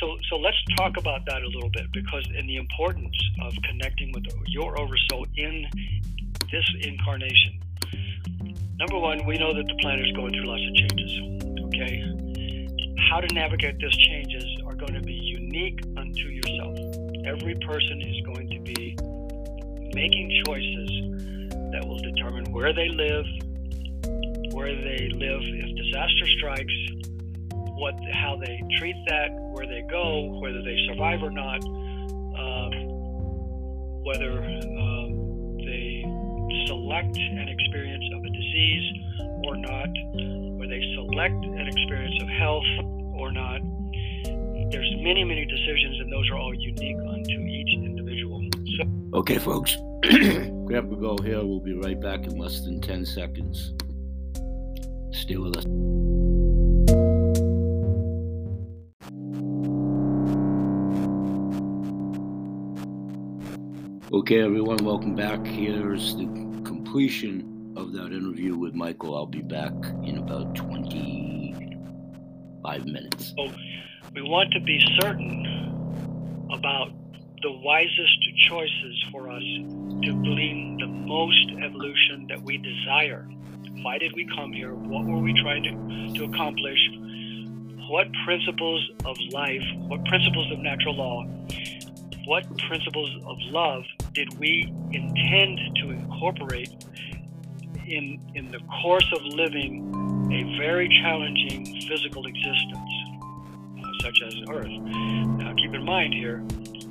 [0.00, 4.10] so so let's talk about that a little bit because in the importance of connecting
[4.12, 5.64] with your oversoul in
[6.50, 7.60] this incarnation
[8.76, 11.33] number one we know that the planet is going through lots of changes
[11.74, 12.24] okay
[13.10, 16.78] how to navigate those changes are going to be unique unto yourself.
[17.26, 18.96] Every person is going to be
[19.94, 20.90] making choices
[21.72, 23.26] that will determine where they live
[24.52, 26.72] where they live if disaster strikes
[27.76, 31.62] what how they treat that, where they go, whether they survive or not,
[32.38, 32.72] um,
[34.04, 36.04] whether um, they
[36.66, 38.86] select an experience of a disease
[39.44, 39.90] or not,
[40.74, 42.64] they select an experience of health
[43.14, 43.60] or not.
[44.72, 48.42] There's many, many decisions, and those are all unique unto each individual.
[48.76, 49.76] So, Okay, folks.
[50.66, 51.44] Grandpa Go here.
[51.44, 53.72] We'll be right back in less than 10 seconds.
[55.12, 55.64] Stay with us.
[64.12, 65.44] Okay, everyone, welcome back.
[65.46, 66.24] Here's the
[66.64, 69.16] completion of that interview with Michael.
[69.16, 69.72] I'll be back
[70.04, 73.34] in about 25 minutes.
[73.36, 73.48] So
[74.14, 75.44] we want to be certain
[76.52, 76.92] about
[77.42, 83.26] the wisest choices for us to glean the most evolution that we desire.
[83.82, 84.72] Why did we come here?
[84.74, 85.72] What were we trying to,
[86.18, 86.78] to accomplish?
[87.90, 91.26] What principles of life, what principles of natural law,
[92.26, 93.82] what principles of love
[94.14, 96.70] did we intend to incorporate
[97.86, 99.90] in, in the course of living
[100.32, 102.90] a very challenging physical existence,
[103.78, 104.68] uh, such as Earth?
[104.68, 106.42] Now, keep in mind here,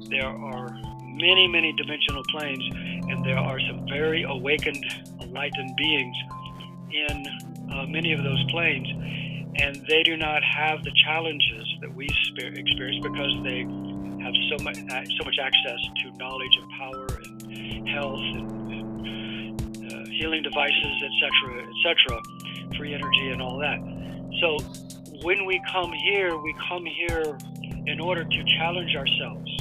[0.09, 0.69] there are
[1.05, 2.63] many, many dimensional planes,
[3.09, 4.85] and there are some very awakened,
[5.21, 6.15] enlightened beings
[6.91, 7.25] in
[7.71, 8.87] uh, many of those planes,
[9.61, 12.69] and they do not have the challenges that we experience
[13.01, 13.61] because they
[14.23, 17.07] have so much uh, so much access to knowledge and power
[17.43, 18.62] and health and,
[20.23, 22.21] healing devices, etc., etc.,
[22.77, 23.75] free energy and all that.
[24.39, 24.55] So
[25.21, 27.37] when we come here, we come here
[27.87, 29.51] in order to challenge ourselves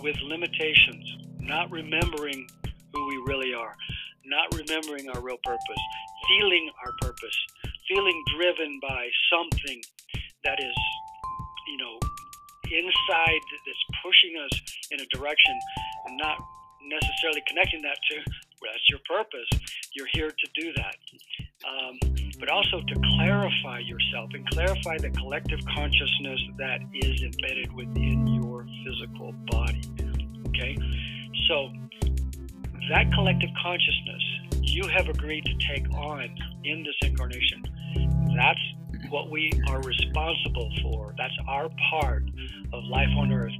[0.00, 1.04] with limitations,
[1.38, 2.48] not remembering
[2.94, 3.74] who we really are,
[4.24, 5.82] not remembering our real purpose,
[6.28, 7.36] feeling our purpose,
[7.86, 9.82] feeling driven by something
[10.44, 10.76] that is,
[11.68, 12.00] you know,
[12.72, 14.60] inside that's pushing us
[14.92, 15.58] in a direction
[16.06, 16.38] and not
[16.88, 18.16] necessarily connecting that to
[18.62, 19.48] that's your purpose.
[19.94, 20.96] You're here to do that.
[21.66, 21.98] Um,
[22.38, 28.66] but also to clarify yourself and clarify the collective consciousness that is embedded within your
[28.84, 29.82] physical body.
[30.48, 30.76] Okay?
[31.48, 31.70] So,
[32.90, 34.22] that collective consciousness
[34.62, 36.28] you have agreed to take on
[36.64, 37.62] in this incarnation,
[38.36, 38.60] that's
[39.10, 41.14] what we are responsible for.
[41.16, 42.24] That's our part
[42.72, 43.52] of life on earth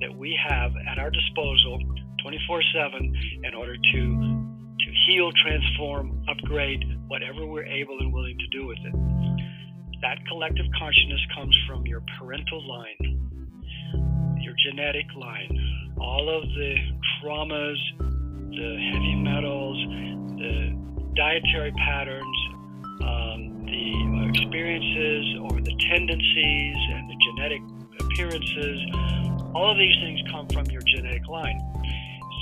[0.00, 1.78] that we have at our disposal
[2.24, 4.00] 24 7 in order to
[4.80, 8.94] to heal, transform, upgrade whatever we're able and willing to do with it.
[10.00, 16.76] That collective consciousness comes from your parental line, your genetic line, all of the
[17.20, 19.76] traumas, the heavy metals,
[20.38, 22.36] the dietary patterns,
[23.02, 27.60] um, the experiences or the tendencies and the genetic
[28.00, 28.80] appearances,
[29.54, 31.73] all of these things come from your genetic line.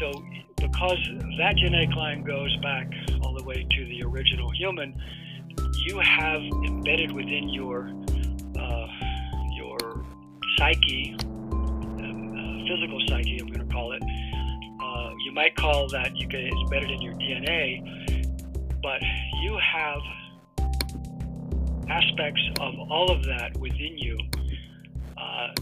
[0.03, 0.11] So,
[0.57, 0.99] because
[1.39, 2.91] that genetic line goes back
[3.23, 5.01] all the way to the original human,
[5.87, 7.87] you have embedded within your
[8.59, 8.87] uh,
[9.53, 10.05] your
[10.59, 14.03] psyche, um, uh, physical psyche, I'm going to call it.
[14.83, 19.01] Uh, you might call that you get embedded in your DNA, but
[19.41, 20.01] you have
[21.89, 24.19] aspects of all of that within you,
[25.17, 25.53] uh,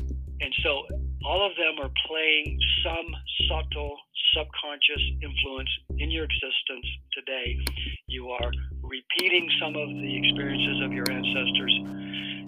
[0.41, 0.87] and so
[1.27, 3.07] all of them are playing some
[3.47, 3.99] subtle
[4.35, 7.59] subconscious influence in your existence today.
[8.07, 8.51] You are
[8.83, 11.75] repeating some of the experiences of your ancestors.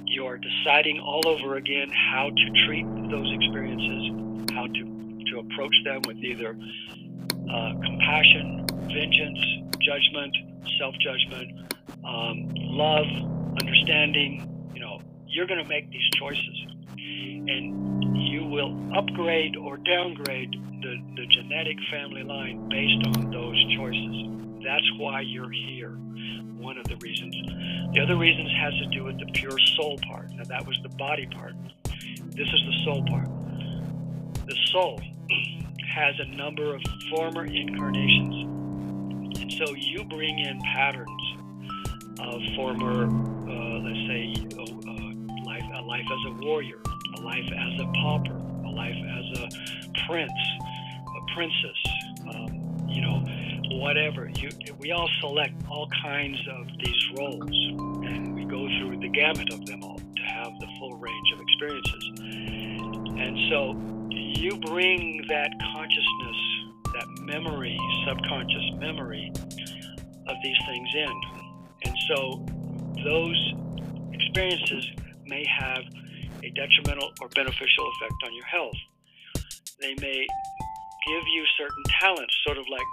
[0.07, 5.75] You are deciding all over again how to treat those experiences, how to, to approach
[5.85, 9.41] them with either uh, compassion, vengeance,
[9.81, 10.37] judgment,
[10.79, 11.73] self judgment,
[12.05, 13.07] um, love,
[13.61, 14.49] understanding.
[14.75, 16.67] You know, you're going to make these choices.
[17.49, 24.63] And you will upgrade or downgrade the, the genetic family line based on those choices.
[24.65, 25.91] That's why you're here.
[26.59, 27.35] One of the reasons.
[27.95, 30.31] The other reasons has to do with the pure soul part.
[30.33, 31.55] Now that was the body part.
[31.85, 33.29] This is the soul part.
[34.47, 35.01] The soul
[35.95, 39.39] has a number of former incarnations.
[39.41, 41.23] And so you bring in patterns
[42.21, 46.81] of former, uh, let's say, uh, life, a life as a warrior,
[47.23, 48.35] life as a pauper,
[48.67, 49.49] a life as a
[50.07, 50.33] prince,
[51.07, 51.81] a princess,
[52.35, 53.25] um, you know,
[53.79, 54.31] whatever.
[54.37, 57.69] You, we all select all kinds of these roles,
[58.07, 61.41] and we go through the gamut of them all to have the full range of
[61.41, 62.05] experiences.
[62.19, 63.75] And so
[64.09, 66.37] you bring that consciousness,
[66.93, 69.33] that memory, subconscious memory
[70.29, 71.21] of these things in.
[71.85, 72.47] And so
[73.05, 73.55] those
[74.13, 74.87] experiences
[75.27, 75.83] may have
[76.45, 78.79] a detrimental or beneficial effect on your health.
[79.81, 80.27] They may
[81.07, 82.87] give you certain talents, sort of like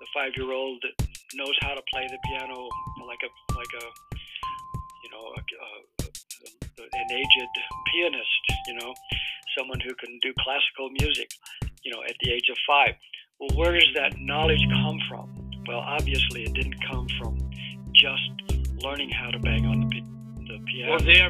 [0.00, 2.68] the five-year-old that knows how to play the piano,
[3.06, 3.86] like a like a
[5.02, 7.54] you know a, a, an aged
[7.92, 8.94] pianist, you know,
[9.58, 11.30] someone who can do classical music,
[11.82, 12.94] you know, at the age of five.
[13.40, 15.30] Well, where does that knowledge come from?
[15.66, 17.38] Well, obviously, it didn't come from
[17.92, 18.30] just
[18.82, 20.15] learning how to bang on the,
[20.46, 20.92] the piano.
[20.92, 21.28] Or their,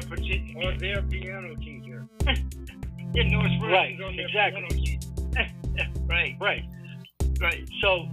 [0.63, 2.07] or their piano teacher.
[3.13, 4.99] Getting those right, on their exactly.
[6.07, 6.35] right.
[6.39, 6.63] Right.
[7.39, 7.69] Right.
[7.81, 8.07] So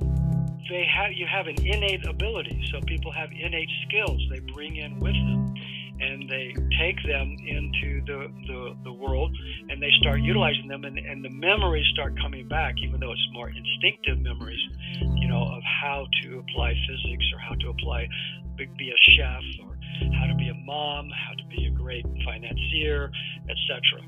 [0.70, 2.68] they have you have an innate ability.
[2.72, 5.54] So people have innate skills they bring in with them.
[6.00, 9.30] and they take them into the, the, the world
[9.68, 13.28] and they start utilizing them and, and the memories start coming back even though it's
[13.32, 14.58] more instinctive memories
[15.20, 18.08] you know of how to apply physics or how to apply
[18.56, 19.73] be a chef or
[20.14, 23.10] how to be a mom how to be a great financier
[23.48, 24.00] etc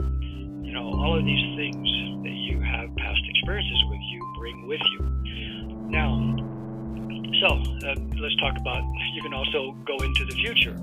[0.62, 1.89] you know all of these things
[2.22, 5.01] that you have past experiences with you bring with you
[5.89, 6.37] now
[7.41, 8.82] so uh, let's talk about,
[9.12, 10.74] you can also go into the future.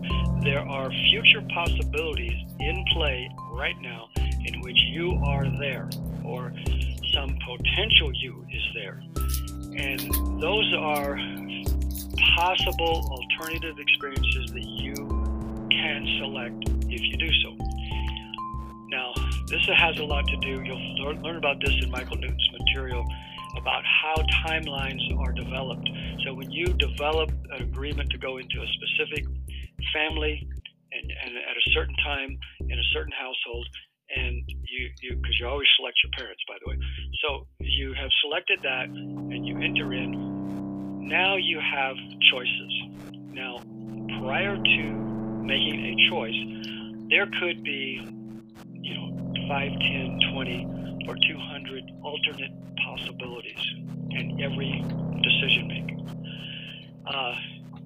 [0.43, 4.09] There are future possibilities in play right now
[4.45, 5.89] in which you are there
[6.23, 6.53] or
[7.11, 9.01] some potential you is there.
[9.75, 9.99] And
[10.39, 11.15] those are
[12.35, 14.95] possible alternative experiences that you
[15.69, 17.55] can select if you do so.
[18.89, 19.13] Now,
[19.47, 23.05] this has a lot to do, you'll learn about this in Michael Newton's material
[23.57, 24.15] about how
[24.45, 25.89] timelines are developed.
[26.25, 29.25] So when you develop an agreement to go into a specific
[29.93, 30.47] family
[30.91, 33.67] and, and at a certain time in a certain household,
[34.15, 36.77] and you you because you always select your parents, by the way.
[37.23, 40.72] So you have selected that, and you enter in.
[41.03, 41.95] Now you have
[42.31, 42.73] choices.
[43.33, 43.59] Now,
[44.23, 44.83] prior to
[45.43, 46.39] making a choice,
[47.09, 48.07] there could be,
[48.71, 50.67] you know, 5, 10, 20,
[51.07, 52.51] or 200 alternate
[52.87, 53.59] possibilities
[54.11, 54.79] in every
[55.21, 57.03] decision making.
[57.05, 57.35] Uh,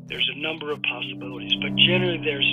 [0.07, 2.47] there's a number of possibilities, but generally there's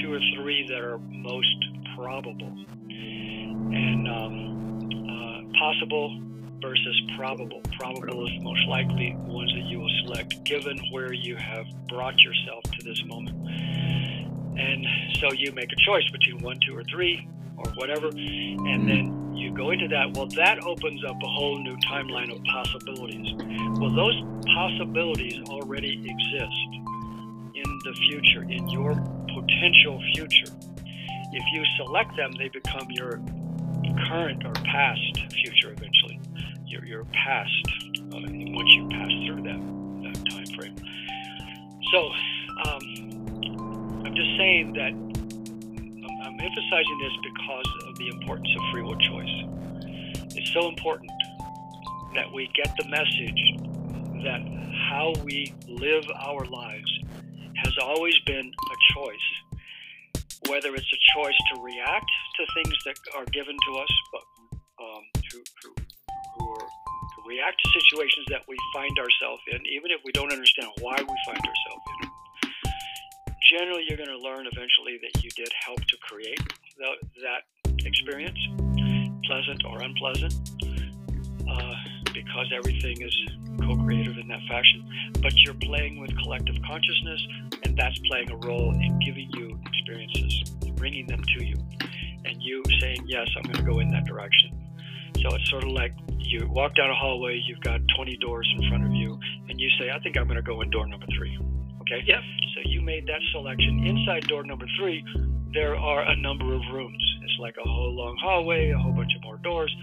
[0.00, 1.56] two or three that are most
[1.96, 2.54] probable.
[2.88, 4.34] And um,
[5.10, 7.60] uh, possible versus probable.
[7.78, 12.18] Probable is the most likely ones that you will select given where you have brought
[12.20, 13.36] yourself to this moment.
[14.58, 14.86] And
[15.20, 17.26] so you make a choice between one, two, or three,
[17.56, 21.76] or whatever, and then you go into that, well, that opens up a whole new
[21.78, 23.32] timeline of possibilities.
[23.80, 24.20] Well, those
[24.54, 26.68] possibilities already exist
[27.54, 28.94] in the future, in your
[29.34, 30.52] potential future.
[31.32, 33.20] If you select them, they become your
[34.08, 35.00] current or past
[35.42, 36.20] future eventually.
[36.74, 37.66] Your, your past,
[38.00, 39.62] uh, once you pass through that,
[40.02, 40.74] that time frame.
[41.92, 42.10] So,
[42.66, 48.98] um, I'm just saying that I'm emphasizing this because of the importance of free will
[48.98, 50.34] choice.
[50.34, 51.12] It's so important
[52.16, 53.40] that we get the message
[54.24, 54.42] that
[54.90, 56.90] how we live our lives
[57.54, 59.28] has always been a choice.
[60.48, 64.22] Whether it's a choice to react to things that are given to us, but
[64.84, 65.02] um,
[66.44, 70.68] to, to react to situations that we find ourselves in, even if we don't understand
[70.80, 72.14] why we find ourselves in
[73.58, 76.40] generally you're going to learn eventually that you did help to create
[76.78, 76.90] the,
[77.22, 77.42] that
[77.86, 78.38] experience,
[79.24, 80.34] pleasant or unpleasant,
[81.48, 81.74] uh,
[82.12, 83.14] because everything is
[83.60, 85.12] co-creative in that fashion.
[85.22, 87.26] But you're playing with collective consciousness,
[87.64, 91.56] and that's playing a role in giving you experiences, bringing them to you,
[92.24, 94.50] and you saying, "Yes, I'm going to go in that direction."
[95.20, 98.68] So it's sort of like you walk down a hallway, you've got 20 doors in
[98.68, 101.06] front of you, and you say, "I think I'm going to go in door number
[101.16, 101.38] three.
[101.82, 102.02] Okay.
[102.06, 102.22] Yep.
[102.54, 103.86] So you made that selection.
[103.86, 105.04] Inside door number three,
[105.52, 107.02] there are a number of rooms.
[107.22, 109.74] It's like a whole long hallway, a whole bunch of more doors.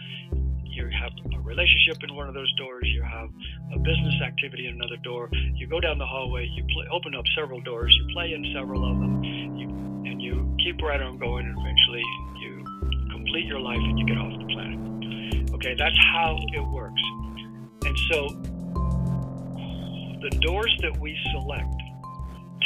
[0.65, 2.83] You have a relationship in one of those doors.
[2.85, 3.29] You have
[3.73, 5.29] a business activity in another door.
[5.31, 6.47] You go down the hallway.
[6.47, 7.95] You play, open up several doors.
[7.99, 9.69] You play in several of them, you,
[10.09, 11.45] and you keep right on going.
[11.45, 12.03] And eventually,
[12.41, 12.60] you
[13.21, 15.51] complete your life and you get off the planet.
[15.53, 17.01] Okay, that's how it works.
[17.85, 18.27] And so,
[20.21, 21.69] the doors that we select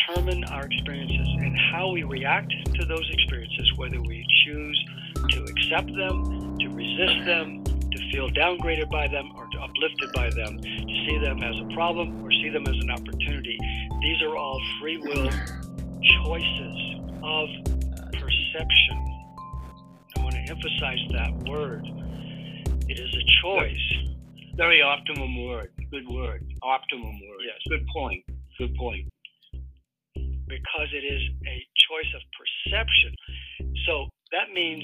[0.07, 4.85] determine our experiences and how we react to those experiences, whether we choose
[5.29, 10.29] to accept them, to resist them, to feel downgraded by them, or to uplifted by
[10.29, 13.57] them, to see them as a problem or see them as an opportunity.
[14.01, 15.29] These are all free will
[16.23, 16.77] choices
[17.23, 17.49] of
[18.13, 19.14] perception.
[20.47, 21.85] I want to emphasize that word.
[22.87, 24.15] It is a choice.
[24.55, 25.71] Very optimum word.
[25.91, 26.45] Good word.
[26.61, 27.41] Optimum word.
[27.45, 27.57] Yes.
[27.67, 28.23] Good point.
[28.57, 29.07] Good point
[30.47, 31.57] because it is a
[31.89, 33.15] choice of perception.
[33.87, 34.83] So that means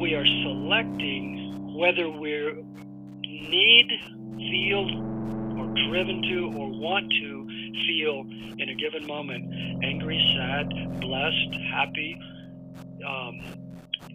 [0.00, 2.54] we are selecting whether we're
[3.22, 3.88] need,
[4.36, 4.86] feel,
[5.58, 7.46] or driven to, or want to
[7.86, 8.20] feel
[8.58, 12.18] in a given moment angry, sad, blessed, happy.
[13.06, 13.59] Um,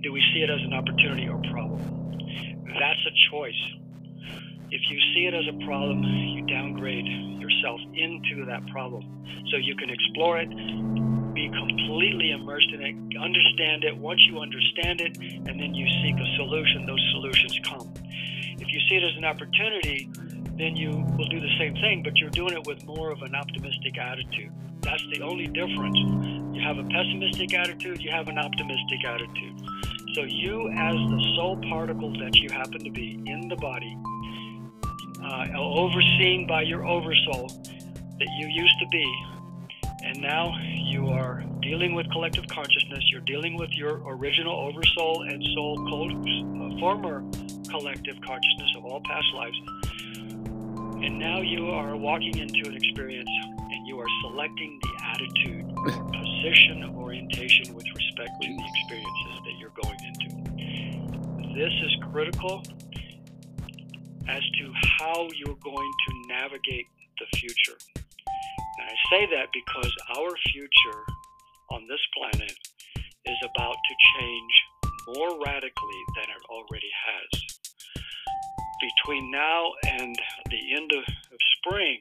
[0.05, 1.81] do we see it as an opportunity or problem?
[2.77, 3.57] That's a choice.
[4.69, 7.07] If you see it as a problem, you downgrade
[7.41, 9.01] yourself into that problem.
[9.49, 10.49] So you can explore it,
[11.33, 13.97] be completely immersed in it, understand it.
[13.97, 17.91] Once you understand it, and then you seek a solution, those solutions come.
[18.61, 20.07] If you see it as an opportunity,
[20.59, 23.33] then you will do the same thing, but you're doing it with more of an
[23.33, 24.51] optimistic attitude.
[24.81, 25.97] That's the only difference.
[26.53, 29.65] You have a pessimistic attitude, you have an optimistic attitude.
[30.15, 33.97] So, you, as the soul particle that you happen to be in the body,
[35.21, 39.25] uh, overseen by your oversoul that you used to be,
[40.05, 45.43] and now you are dealing with collective consciousness, you're dealing with your original oversoul and
[45.53, 47.21] soul, uh, former
[47.67, 49.57] collective consciousness of all past lives.
[51.03, 53.29] And now you are walking into an experience
[53.69, 59.75] and you are selecting the attitude position orientation with respect to the experiences that you're
[59.81, 60.29] going into.
[61.53, 62.63] This is critical
[64.27, 66.85] as to how you're going to navigate
[67.19, 67.77] the future.
[67.95, 71.01] And I say that because our future
[71.71, 72.53] on this planet
[73.25, 74.53] is about to change
[75.15, 77.41] more radically than it already has.
[78.81, 80.15] Between now and
[80.49, 81.99] the end of, of spring,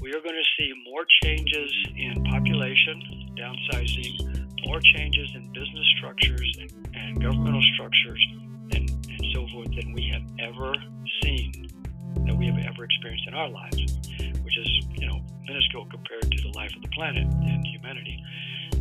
[0.00, 6.58] we are going to see more changes in population, downsizing, more changes in business structures
[6.60, 8.24] and, and governmental structures,
[8.72, 10.74] and, and so forth than we have ever
[11.22, 11.68] seen,
[12.26, 13.80] that we have ever experienced in our lives,
[14.42, 18.22] which is, you know, minuscule compared to the life of the planet and humanity.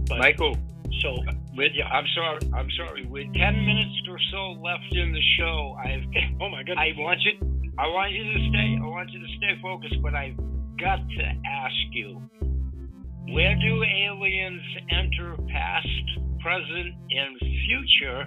[0.08, 0.58] But, Michael,
[1.02, 1.88] so uh, with yeah.
[1.88, 3.06] I'm sorry, I'm sorry.
[3.06, 6.04] With ten minutes or so left in the show, I've
[6.42, 9.32] oh my goodness, I want you, I want you to stay, I want you to
[9.38, 10.38] stay focused, but I've
[10.80, 12.22] got to ask you,
[13.30, 15.88] where do aliens enter past,
[16.42, 18.26] present, and future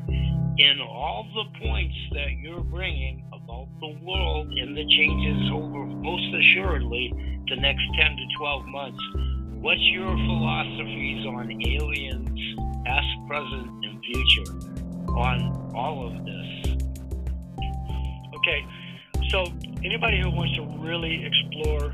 [0.59, 6.35] in all the points that you're bringing about the world and the changes over most
[6.35, 7.13] assuredly
[7.49, 9.03] the next 10 to 12 months.
[9.61, 14.53] What's your philosophies on aliens, past, present, and future,
[15.11, 16.77] on all of this?
[18.37, 18.65] Okay,
[19.29, 19.45] so
[19.85, 21.93] anybody who wants to really explore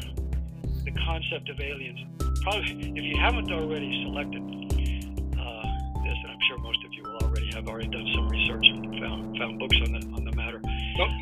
[0.84, 2.00] the concept of aliens,
[2.42, 5.66] probably if you haven't already selected uh,
[6.04, 9.00] this, and I'm sure most of you will already have already done some research and
[9.00, 10.60] found found books on the on the matter.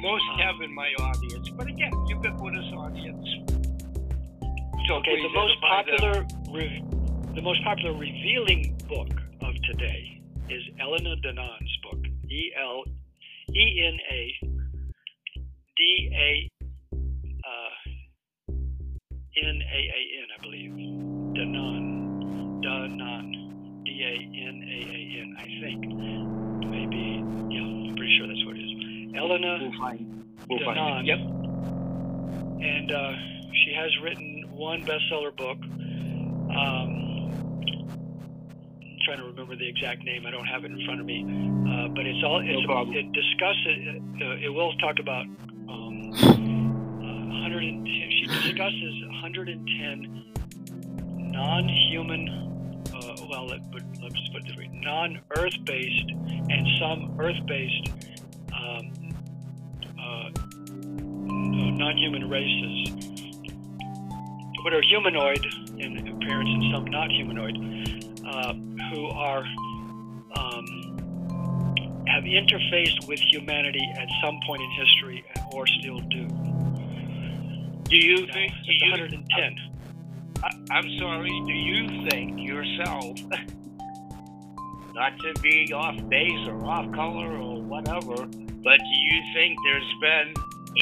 [0.00, 3.60] Most um, have in my audience, but again, ubiquitous audience
[4.90, 6.84] so okay, the most popular re-
[7.36, 9.08] the most popular revealing book
[9.40, 12.82] of today is Elena Danaan's book, E L
[13.54, 14.48] E N A
[15.76, 16.50] D A
[17.46, 17.90] uh,
[19.44, 21.09] N A A N, I believe.
[21.40, 23.32] Danaan, Danaan,
[23.84, 25.80] D A N A A N, I think.
[26.68, 29.16] Maybe, yeah, I'm pretty sure that's what it is.
[29.16, 30.74] Elena we'll find, we'll Danaan.
[30.76, 31.18] Find yep.
[32.60, 33.12] And uh,
[33.64, 35.56] she has written one bestseller book.
[36.52, 37.32] Um,
[38.84, 40.26] I'm trying to remember the exact name.
[40.26, 43.10] I don't have it in front of me, uh, but it's all it's, no it
[43.16, 43.96] discusses.
[44.20, 47.86] Uh, it will talk about um, uh, 110.
[47.88, 50.30] She discusses 110
[51.30, 52.82] non-human.
[52.94, 56.10] Uh, well, let, let's put it this way: non-Earth-based
[56.50, 57.90] and some Earth-based
[58.52, 58.92] um,
[59.98, 60.30] uh,
[61.76, 63.10] non-human races
[64.62, 65.44] what are humanoid
[65.78, 67.56] in appearance and some not humanoid,
[68.26, 68.52] uh,
[68.92, 69.44] who are
[70.36, 76.26] um, have interfaced with humanity at some point in history or still do.
[77.84, 78.52] Do you think?
[78.66, 79.69] Do you, 110.
[80.42, 81.28] I, I'm sorry.
[81.46, 83.18] Do you think yourself,
[84.94, 89.94] not to be off base or off color or whatever, but do you think there's
[90.00, 90.34] been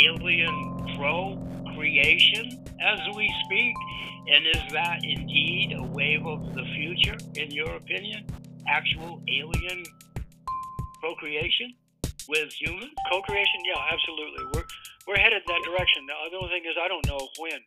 [0.05, 3.75] alien procreation as we speak?
[4.31, 8.27] And is that indeed a wave of the future, in your opinion?
[8.69, 9.85] Actual alien
[11.01, 11.75] procreation
[12.29, 12.93] with humans?
[13.11, 14.45] Co-creation, yeah, absolutely.
[14.55, 14.67] We're
[15.07, 16.05] we're headed that direction.
[16.07, 17.61] The only thing is, I don't know when.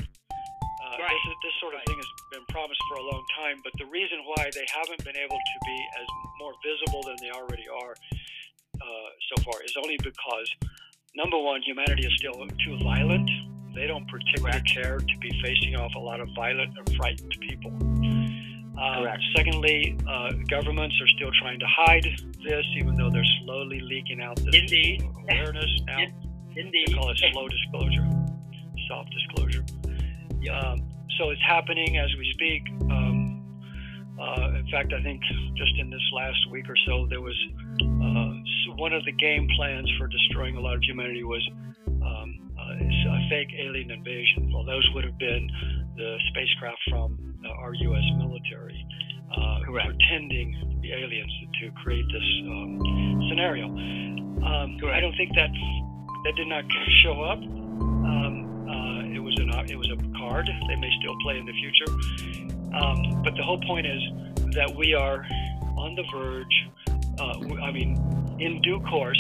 [0.91, 1.15] Uh, right.
[1.23, 1.87] this, this sort of right.
[1.87, 5.15] thing has been promised for a long time, but the reason why they haven't been
[5.15, 9.95] able to be as more visible than they already are uh, so far is only
[10.03, 10.47] because,
[11.15, 13.29] number one, humanity is still too violent
[13.73, 17.71] they don't particularly care to be facing off a lot of violent or frightened people.
[18.77, 22.05] Uh, secondly, uh, governments are still trying to hide
[22.43, 25.03] this, even though they're slowly leaking out this Indeed.
[25.29, 25.99] awareness now.
[26.55, 26.87] Indeed.
[26.87, 28.07] They call it slow disclosure,
[28.89, 29.63] soft disclosure.
[30.49, 30.83] Um,
[31.17, 32.63] so it's happening as we speak.
[32.89, 33.43] Um,
[34.19, 35.21] uh, in fact, I think
[35.55, 37.35] just in this last week or so, there was
[37.81, 41.47] uh, one of the game plans for destroying a lot of humanity was
[43.11, 44.51] a fake alien invasion.
[44.53, 45.49] Well, those would have been
[45.97, 48.03] the spacecraft from uh, our U.S.
[48.17, 48.85] military
[49.35, 51.31] uh, pretending to be aliens
[51.61, 53.67] to create this um, scenario.
[53.67, 55.49] Um, I don't think that
[56.23, 56.63] that did not
[57.03, 57.39] show up.
[59.15, 60.49] It was an it was a card.
[60.67, 61.91] They may still play in the future.
[62.73, 64.01] Um, but the whole point is
[64.53, 65.25] that we are
[65.77, 66.69] on the verge.
[67.19, 67.97] Uh, I mean,
[68.39, 69.19] in due course,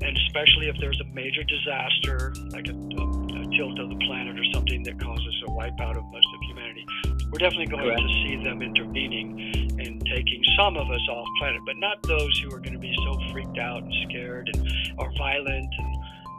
[0.00, 4.38] and especially if there's a major disaster like a, a, a tilt of the planet
[4.38, 6.86] or something that causes a wipeout of most of humanity,
[7.30, 8.00] we're definitely going Correct.
[8.00, 12.48] to see them intervening and taking some of us off planet, but not those who
[12.54, 14.68] are going to be so freaked out and scared and
[14.98, 15.96] are violent and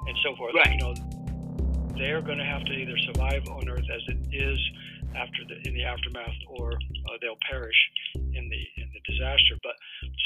[0.07, 0.55] and so forth.
[0.55, 0.71] Right.
[0.71, 0.93] You know,
[1.99, 4.59] they're going to have to either survive on Earth as it is
[5.15, 7.75] after the in the aftermath, or uh, they'll perish
[8.15, 9.59] in the in the disaster.
[9.61, 9.75] But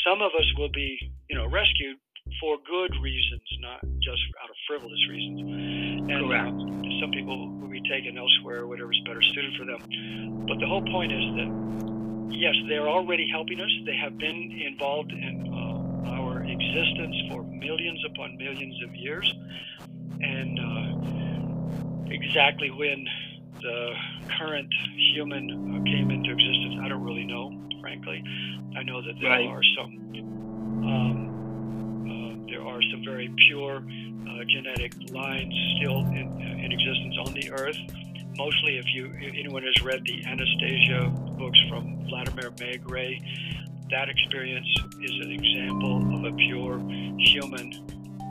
[0.06, 0.98] some of us will be,
[1.30, 1.98] you know, rescued
[2.40, 5.40] for good reasons, not just out of frivolous reasons.
[5.42, 6.48] And Correct.
[6.48, 10.46] Uh, some people will be taken elsewhere, whatever's better suited for them.
[10.48, 11.50] But the whole point is that
[12.32, 13.72] yes, they're already helping us.
[13.86, 19.34] They have been involved in uh, our existence for millions upon millions of years,
[20.22, 21.33] and uh,
[22.14, 23.06] exactly when
[23.62, 23.94] the
[24.38, 24.72] current
[25.14, 27.52] human came into existence, I don't really know.
[27.82, 28.24] Frankly,
[28.78, 29.48] I know that there right.
[29.48, 30.00] are some.
[30.84, 31.20] Um,
[32.08, 37.52] uh, there are some very pure uh, genetic lines still in, in existence on the
[37.52, 37.78] Earth
[38.38, 43.20] mostly if you if anyone has read the Anastasia books from Vladimir Megre,
[43.90, 44.68] that experience
[45.02, 46.80] is an example of a pure
[47.20, 47.74] human,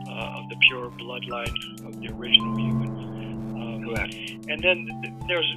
[0.09, 3.12] uh, of the pure bloodline of the original human.
[3.85, 4.13] Correct.
[4.47, 5.55] And then there's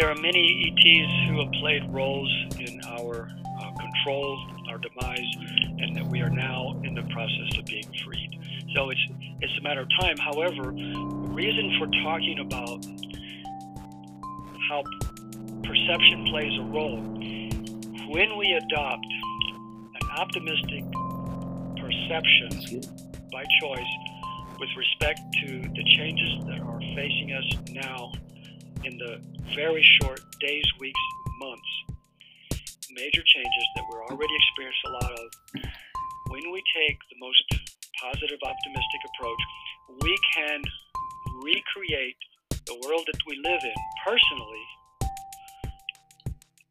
[0.00, 2.30] there are many ETs who have played roles
[2.60, 3.28] in our
[3.60, 4.38] uh, control,
[4.70, 5.26] our demise,
[5.78, 8.38] and that we are now in the process of being freed.
[8.74, 9.00] So it's
[9.40, 10.16] it's a matter of time.
[10.18, 12.84] However, the reason for talking about
[14.68, 14.84] how
[15.62, 17.00] perception plays a role.
[18.10, 19.06] When we adopt
[20.00, 20.84] an optimistic
[21.76, 22.82] perception
[23.32, 24.17] by choice
[24.58, 28.10] with respect to the changes that are facing us now
[28.84, 29.22] in the
[29.54, 31.00] very short days, weeks,
[31.38, 31.70] months,
[32.92, 35.28] major changes that we're already experiencing a lot of,
[36.30, 37.42] when we take the most
[38.02, 39.42] positive, optimistic approach,
[40.02, 40.62] we can
[41.42, 42.16] recreate
[42.66, 44.64] the world that we live in personally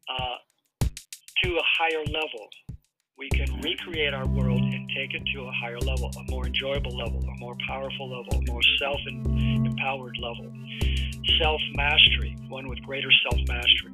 [0.08, 0.36] uh,
[1.42, 2.48] to a higher level.
[3.16, 4.62] We can recreate our world
[4.94, 8.50] take it to a higher level, a more enjoyable level, a more powerful level, a
[8.50, 10.50] more self empowered level.
[11.42, 13.92] Self mastery, one with greater self mastery.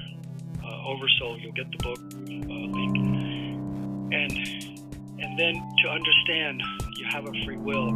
[0.64, 1.38] uh, oversoul.
[1.40, 2.98] You'll get the book uh, link,
[4.14, 4.32] and
[5.22, 6.64] and then to understand
[6.96, 7.92] you have a free will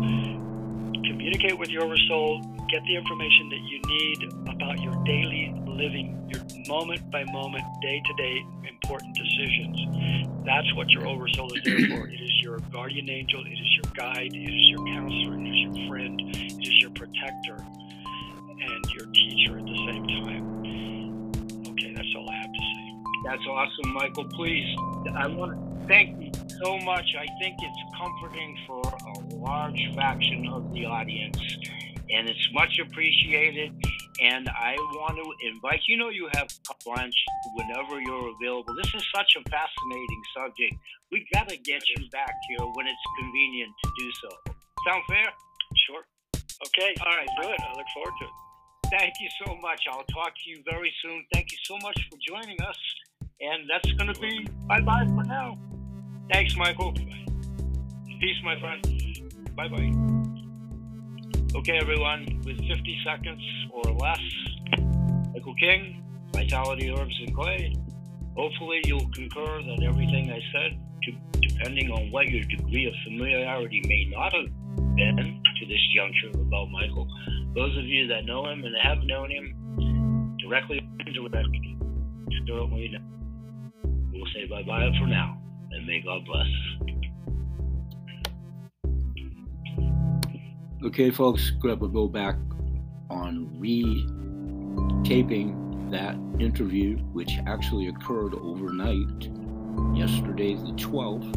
[1.23, 2.41] communicate with your oversoul,
[2.73, 8.01] get the information that you need about your daily living, your moment by moment, day
[8.03, 9.77] to day important decisions.
[10.43, 12.07] That's what your oversoul is there for.
[12.07, 15.77] It is your guardian angel, it is your guide, it is your counselor, it is
[15.77, 17.57] your friend, it is your protector,
[18.49, 21.31] and your teacher at the same time.
[21.73, 22.95] Okay, that's all I have to say.
[23.25, 24.25] That's awesome, Michael.
[24.29, 24.75] Please,
[25.15, 26.31] I want to thank you
[26.63, 27.05] so much.
[27.19, 31.37] I think it's comforting for a large fraction of the audience,
[32.13, 33.73] and it's much appreciated.
[34.21, 36.47] And I want to invite you know you have
[36.85, 37.15] lunch
[37.55, 38.75] whenever you're available.
[38.75, 40.75] This is such a fascinating subject.
[41.11, 44.53] We got to get you back here when it's convenient to do so.
[44.87, 45.25] Sound fair?
[45.87, 46.03] Sure.
[46.67, 46.93] Okay.
[47.05, 47.27] All right.
[47.41, 47.57] Good.
[47.59, 48.99] I look forward to it.
[48.99, 49.81] Thank you so much.
[49.91, 51.25] I'll talk to you very soon.
[51.33, 52.77] Thank you so much for joining us.
[53.41, 55.57] And that's going to be bye bye for now.
[56.31, 56.93] Thanks, Michael.
[56.93, 58.81] Peace, my friend.
[59.55, 60.22] Bye bye.
[61.55, 63.41] Okay, everyone, with 50 seconds
[63.71, 64.19] or less,
[65.33, 67.75] Michael King, Vitality Herbs and Clay.
[68.35, 71.11] Hopefully, you'll concur that everything I said, to,
[71.47, 74.49] depending on what your degree of familiarity may not have
[74.95, 77.07] been to this juncture about Michael,
[77.53, 81.77] those of you that know him and have known him directly or indirectly,
[82.47, 82.99] certainly know.
[84.11, 85.37] We'll say bye bye for now,
[85.69, 87.02] and may God bless.
[90.83, 92.35] Okay, folks, we'll go back
[93.09, 93.99] on re-taping
[95.89, 99.29] that interview, which actually occurred overnight,
[99.95, 101.33] yesterday, the 12th.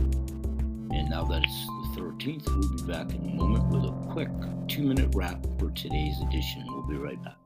[0.93, 4.31] And now that it's the 13th, we'll be back in a moment with a quick
[4.67, 6.65] two minute wrap for today's edition.
[6.67, 7.37] We'll be right back.